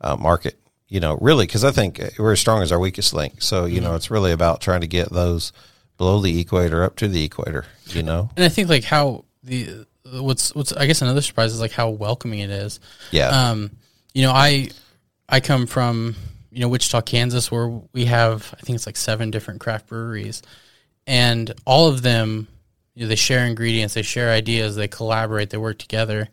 [0.00, 0.58] uh, market,
[0.88, 3.40] you know, really, because I think we're as strong as our weakest link.
[3.40, 5.52] So, you know, it's really about trying to get those
[5.98, 8.30] below the equator up to the equator, you know?
[8.36, 11.90] And I think like how the what's what's I guess another surprise is like how
[11.90, 12.80] welcoming it is.
[13.10, 13.28] Yeah.
[13.28, 13.70] Um,
[14.12, 14.70] you know, I
[15.28, 16.16] I come from
[16.50, 20.42] you know Wichita, Kansas, where we have I think it's like seven different craft breweries,
[21.06, 22.48] and all of them,
[22.94, 26.28] you know, they share ingredients, they share ideas, they collaborate, they work together.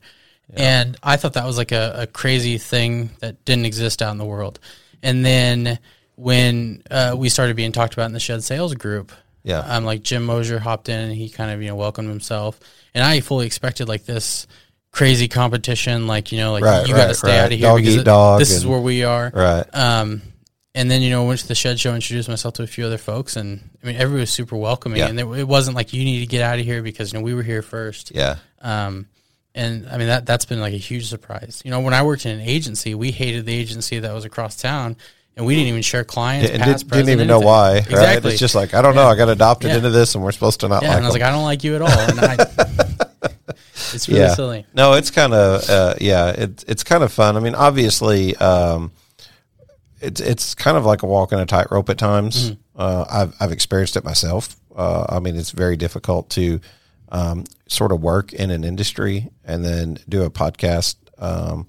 [0.54, 4.18] And I thought that was like a, a crazy thing that didn't exist out in
[4.18, 4.60] the world.
[5.02, 5.80] And then
[6.16, 9.60] when uh, we started being talked about in the shed sales group, Yeah.
[9.60, 12.60] um, like Jim Mosier hopped in and he kind of you know welcomed himself,
[12.94, 14.48] and I fully expected like this
[14.92, 17.40] crazy competition, like you know, like Right, you got to stay right.
[17.40, 19.32] out of here Dog because eat it- dog this is where we are.
[19.34, 19.64] right.
[19.74, 20.22] Um,
[20.76, 22.98] and then you know went to the shed show, introduced myself to a few other
[22.98, 25.08] folks, and I mean everybody was super welcoming, Yeah.
[25.08, 27.24] and it, it wasn't like you need to get out of here because you know
[27.24, 28.12] we were here first.
[28.16, 28.38] Yeah.
[28.62, 29.08] Um,
[29.54, 31.62] and I mean that that's been like a huge surprise.
[31.66, 34.56] You know, when I worked in an agency, we hated the agency that was across
[34.56, 34.96] town,
[35.42, 36.52] and we didn't even share clients.
[36.52, 37.48] And past, did, didn't even present, know anything.
[37.48, 37.74] why.
[37.74, 37.90] Right?
[37.90, 38.32] Exactly.
[38.32, 39.08] It's just like, I don't know.
[39.08, 39.78] I got adopted Yeah.
[39.78, 41.22] into this and we're supposed to not yeah, like and I was them.
[41.22, 42.34] like, I don't like you at all, and I,
[43.94, 44.36] it's really yeah.
[44.36, 44.66] silly.
[44.76, 47.38] No, it's kind of uh, yeah, it's it's kind of fun.
[47.38, 48.92] I mean, obviously, um,
[50.00, 52.54] it's it's kind of like a walk in a tightrope at times.
[52.76, 54.56] Uh, I've I've experienced it myself.
[54.76, 56.60] Uh, I mean, it's very difficult to
[57.10, 60.96] um, sort of work in an industry and then do a podcast.
[61.18, 61.66] Um,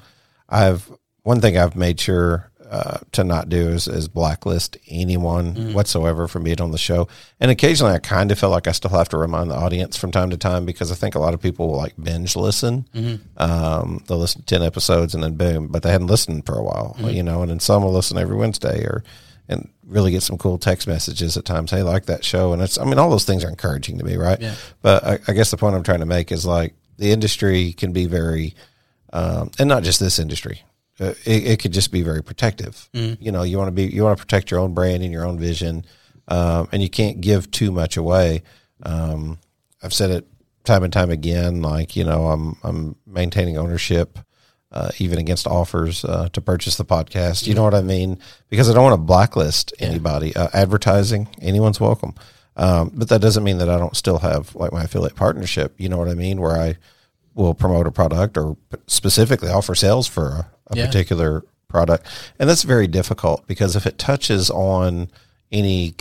[0.48, 0.90] I've
[1.22, 6.42] one thing I've made sure uh, to not do is, is blacklist anyone whatsoever from
[6.42, 7.06] being on the show.
[7.38, 10.10] And occasionally, I kind of feel like I still have to remind the audience from
[10.10, 12.86] time to time because I think a lot of people will like binge listen.
[13.36, 16.62] Um, they'll listen to ten episodes and then boom, but they hadn't listened for a
[16.62, 17.42] while, you know.
[17.42, 19.04] And then some will listen every Wednesday or
[19.48, 21.72] and really get some cool text messages at times.
[21.72, 24.16] Hey, like that show, and it's I mean all those things are encouraging to me,
[24.16, 24.40] right?
[24.40, 24.54] Yeah.
[24.80, 27.92] But I, I guess the point I'm trying to make is like the industry can
[27.92, 28.54] be very
[29.12, 30.62] um, and not just this industry.
[31.03, 32.88] It, it could just be very protective.
[33.20, 35.24] You know, you want to be you want to protect your own brand and your
[35.26, 35.84] own vision,
[36.28, 38.42] um, and you can't give too much away.
[38.82, 39.38] Um,
[39.82, 40.26] I've said it
[40.64, 41.62] time and time again.
[41.62, 44.18] Like you know, I'm I'm maintaining ownership.
[44.70, 48.18] Uh, even against offers uh, to purchase the podcast, you know what I mean?
[48.48, 50.34] Because I don't want to blacklist anybody.
[50.34, 52.14] Uh, advertising, anyone's welcome,
[52.57, 55.74] um, but that doesn't mean that I don't still have like my affiliate partnership.
[55.76, 56.40] You know what I mean?
[56.40, 56.78] Where I
[57.34, 60.86] will promote a product or specifically offer sales for a, Yeah.
[60.86, 62.06] particular product.
[62.38, 65.08] And that's very difficult because if it touches on
[65.50, 65.94] any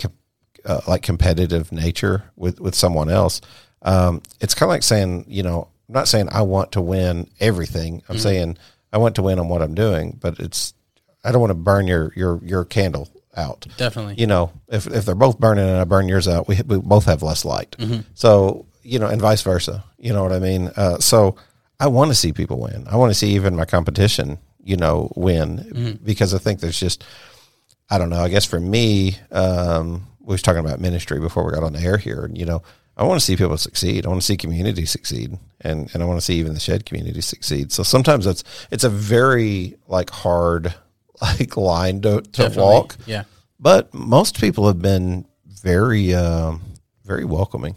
[0.64, 3.40] uh, like competitive nature with, with someone else,
[3.82, 7.28] um, it's kind of like saying, you know, I'm not saying I want to win
[7.40, 8.02] everything.
[8.08, 8.56] I'm saying
[8.92, 10.74] I want to win on what I'm doing, but it's,
[11.24, 14.16] I don't want to burn your, your, your candle out Definitely.
[14.18, 17.06] you know, if if they're both burning and I burn yours out, we we both
[17.06, 17.74] have less light.
[18.14, 19.84] So you know, and vice versa.
[19.98, 20.70] You know what I mean?
[20.76, 21.36] Uh, so
[21.80, 22.86] I want to see people win.
[22.90, 27.04] I want to see even my competition, you know, win because I think there's just
[27.90, 28.22] I don't know.
[28.22, 31.80] I guess for me, um, we was talking about ministry before we got on the
[31.80, 32.62] air here, and you know,
[32.96, 34.06] I want to see people succeed.
[34.06, 36.86] I want to see community succeed, and and I want to see even the shed
[36.86, 37.72] community succeed.
[37.72, 40.74] So sometimes it's it's a very like hard
[41.20, 42.96] like line to, to walk.
[43.06, 43.24] Yeah.
[43.58, 46.62] But most people have been very, um,
[47.04, 47.76] very welcoming.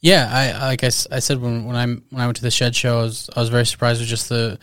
[0.00, 2.74] Yeah, I like I, I said when when I when I went to the shed
[2.74, 4.58] show, I was I was very surprised with just the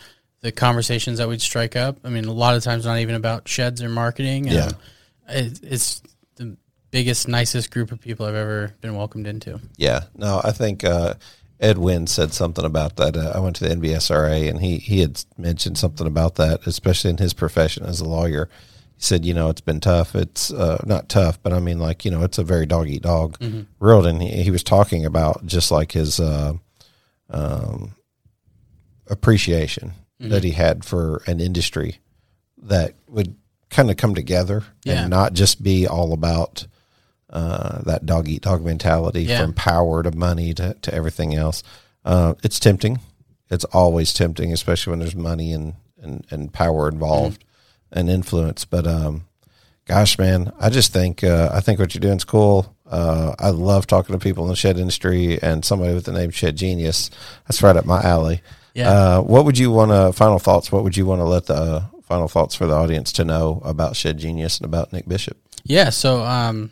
[0.46, 1.98] the conversations that we'd strike up.
[2.04, 4.46] I mean, a lot of times not even about sheds or marketing.
[4.46, 4.70] Yeah.
[5.28, 6.00] it, it's
[6.36, 6.56] the
[6.92, 9.60] biggest, nicest group of people I've ever been welcomed into.
[9.76, 10.04] Yeah.
[10.14, 11.14] No, I think uh,
[11.58, 13.16] Ed Wynn said something about that.
[13.16, 17.10] Uh, I went to the NBSRA and he he had mentioned something about that, especially
[17.10, 18.48] in his profession as a lawyer.
[18.94, 20.14] He said, you know, it's been tough.
[20.14, 23.02] It's uh, not tough, but I mean, like, you know, it's a very dog eat
[23.02, 23.36] dog
[23.80, 24.06] world.
[24.06, 26.52] And he, he was talking about just like his uh,
[27.30, 27.96] um,
[29.08, 31.98] appreciation that he had for an industry
[32.62, 33.36] that would
[33.70, 35.02] kind of come together Yeah.
[35.02, 36.66] and not just be all about
[37.28, 39.42] uh, that dog eat dog mentality Yeah.
[39.42, 41.62] from power to money to, to everything else.
[42.04, 43.00] Uh, it's tempting.
[43.50, 47.44] It's always tempting, especially when there's money and, and, and power involved
[47.92, 48.64] and influence.
[48.64, 49.24] But, um,
[49.86, 52.74] gosh, man, I just think, uh, I think what you're doing is cool.
[52.88, 56.30] Uh, I love talking to people in the shed industry and somebody with the name
[56.30, 57.10] Shed Genius.
[57.46, 58.40] That's right up my alley.
[58.76, 58.90] Yeah.
[58.90, 60.70] Uh, what would you want to, final thoughts?
[60.70, 63.96] What would you want to let the final thoughts for the audience to know about
[63.96, 65.38] Shed Genius and about Nick Bishop?
[65.64, 66.70] Yeah, so um,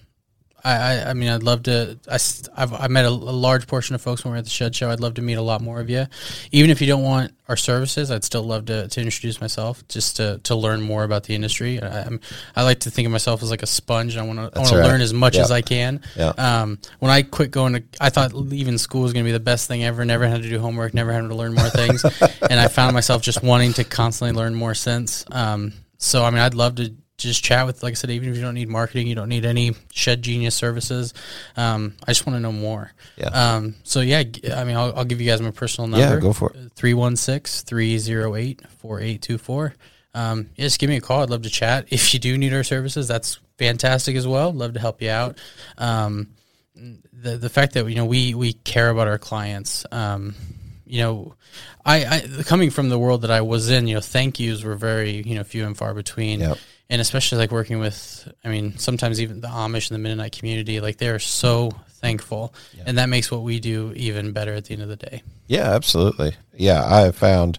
[0.65, 1.99] I, I, I mean, I'd love to.
[2.11, 2.19] I,
[2.57, 4.75] I've, I met a, a large portion of folks when we are at the Shed
[4.75, 4.91] Show.
[4.91, 6.07] I'd love to meet a lot more of you.
[6.53, 10.17] Even if you don't want our services, I'd still love to, to introduce myself, just
[10.17, 11.83] to, to learn more about the industry.
[11.83, 12.21] I, I'm,
[12.57, 14.17] I like to think of myself as like a sponge.
[14.17, 14.87] I want to I want That's to right.
[14.87, 15.43] learn as much Yeah.
[15.43, 16.01] as I can.
[16.17, 16.29] Yeah.
[16.39, 19.41] Um, when I quit going to, I thought leaving school was going to be the
[19.41, 20.05] best thing ever.
[20.05, 22.03] Never had to do homework, never had to learn more things,
[22.51, 25.25] and I found myself just wanting to constantly learn more since.
[25.31, 28.37] Um, so I mean, I'd love to just chat with, like I said, even if
[28.37, 31.15] you don't need marketing, you don't need any Shed Genius services.
[31.57, 32.93] Um, I just want to know more.
[33.17, 33.29] Yeah.
[33.29, 36.15] Um, so yeah, I mean, I'll, I'll give you guys my personal number.
[36.15, 36.75] Yeah, go for it.
[36.75, 39.73] 316-308-4824.
[40.17, 41.23] Um, yeah, just give me a call.
[41.23, 41.87] I'd love to chat.
[41.91, 44.53] If you do need our services, that's fantastic as well.
[44.53, 45.39] Love to help you out.
[45.79, 46.29] Um,
[46.75, 49.87] the the fact that you know we we care about our clients.
[49.91, 50.35] Um,
[50.87, 51.35] you know,
[51.85, 54.75] I, I coming from the world that I was in, you know, thank yous were
[54.75, 56.41] very you know few and far between.
[56.41, 56.59] Yep.
[56.91, 60.80] And especially like working with, I mean, sometimes even the Amish and the Mennonite community,
[60.80, 62.53] like they're so thankful,
[62.85, 65.22] and that makes what we do even better at the end of the day.
[65.47, 66.37] Yeah, absolutely.
[66.55, 67.59] Yeah, I have found,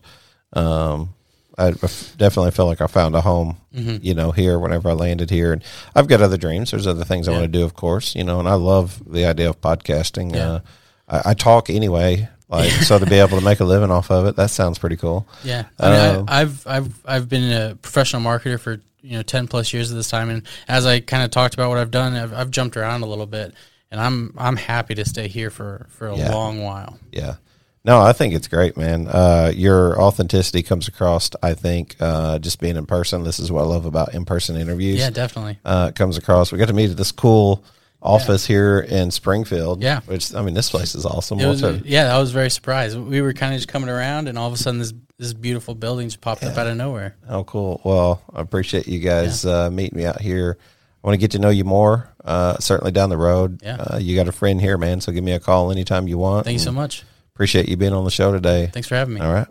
[0.54, 1.10] um,
[1.58, 5.54] I definitely feel like I found a home, you know, here whenever I landed here.
[5.54, 5.64] And
[5.96, 6.70] I've got other dreams.
[6.70, 9.26] There's other things I want to do, of course, you know, and I love the
[9.26, 10.36] idea of podcasting.
[10.36, 10.48] Yeah.
[10.48, 10.60] Uh,
[11.08, 14.28] I, I talk anyway, like, so to be able to make a living off of
[14.28, 15.28] it, that sounds pretty cool.
[15.44, 19.24] Yeah, I mean, Um, I, I've I've I've been a professional marketer for you know
[19.24, 21.92] ten plus years of this time, and as I kind of talked about what I've
[21.92, 23.54] done, I've, I've jumped around a little bit,
[23.92, 26.32] and I'm I'm happy to stay here for for a Yeah.
[26.34, 27.00] long while.
[27.12, 27.36] Yeah.
[27.84, 29.08] No, I think it's great, man.
[29.08, 33.24] Uh, your authenticity comes across, I think, uh, just being in person.
[33.24, 35.00] This is what I love about in person interviews.
[35.00, 35.60] Yeah, definitely.
[35.64, 36.52] uh, comes across.
[36.52, 37.64] We got to meet at this cool
[38.02, 39.84] office here in Springfield.
[39.84, 40.00] Yeah.
[40.08, 41.38] which I mean, this place is awesome.
[41.38, 42.98] Was, yeah, I was very surprised.
[43.00, 45.76] We were kind of just coming around, and all of a sudden, this this beautiful
[45.76, 47.16] building just popped up out of nowhere.
[47.30, 47.82] oh, cool.
[47.84, 50.58] Well, I appreciate you guys uh, meeting me out here.
[51.04, 52.14] I want to get to know you more.
[52.24, 53.62] Uh, certainly down the road.
[53.64, 53.78] Yeah.
[53.78, 55.02] Uh, you got a friend here, man.
[55.02, 56.46] So give me a call anytime you want.
[56.46, 57.04] Thank you so much.
[57.34, 58.68] Appreciate you being on the show today.
[58.74, 59.22] Thanks for having me.
[59.22, 59.48] All right.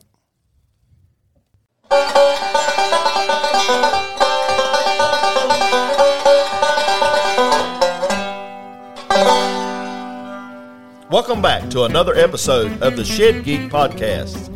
[11.11, 14.51] Welcome back to another episode of the Shed Geek Podcast.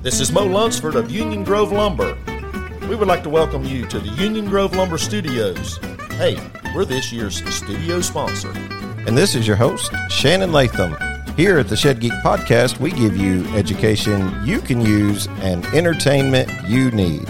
[0.00, 2.16] This is Mo Lunsford of Union Grove Lumber.
[2.88, 5.78] We would like to welcome you to the Union Grove Lumber Studios.
[6.12, 6.38] Hey,
[6.72, 8.52] we're this year's studio sponsor.
[9.08, 10.96] And this is your host, Shannon Latham.
[11.34, 16.48] Here at the Shed Geek Podcast, we give you education you can use and entertainment
[16.68, 17.28] you need.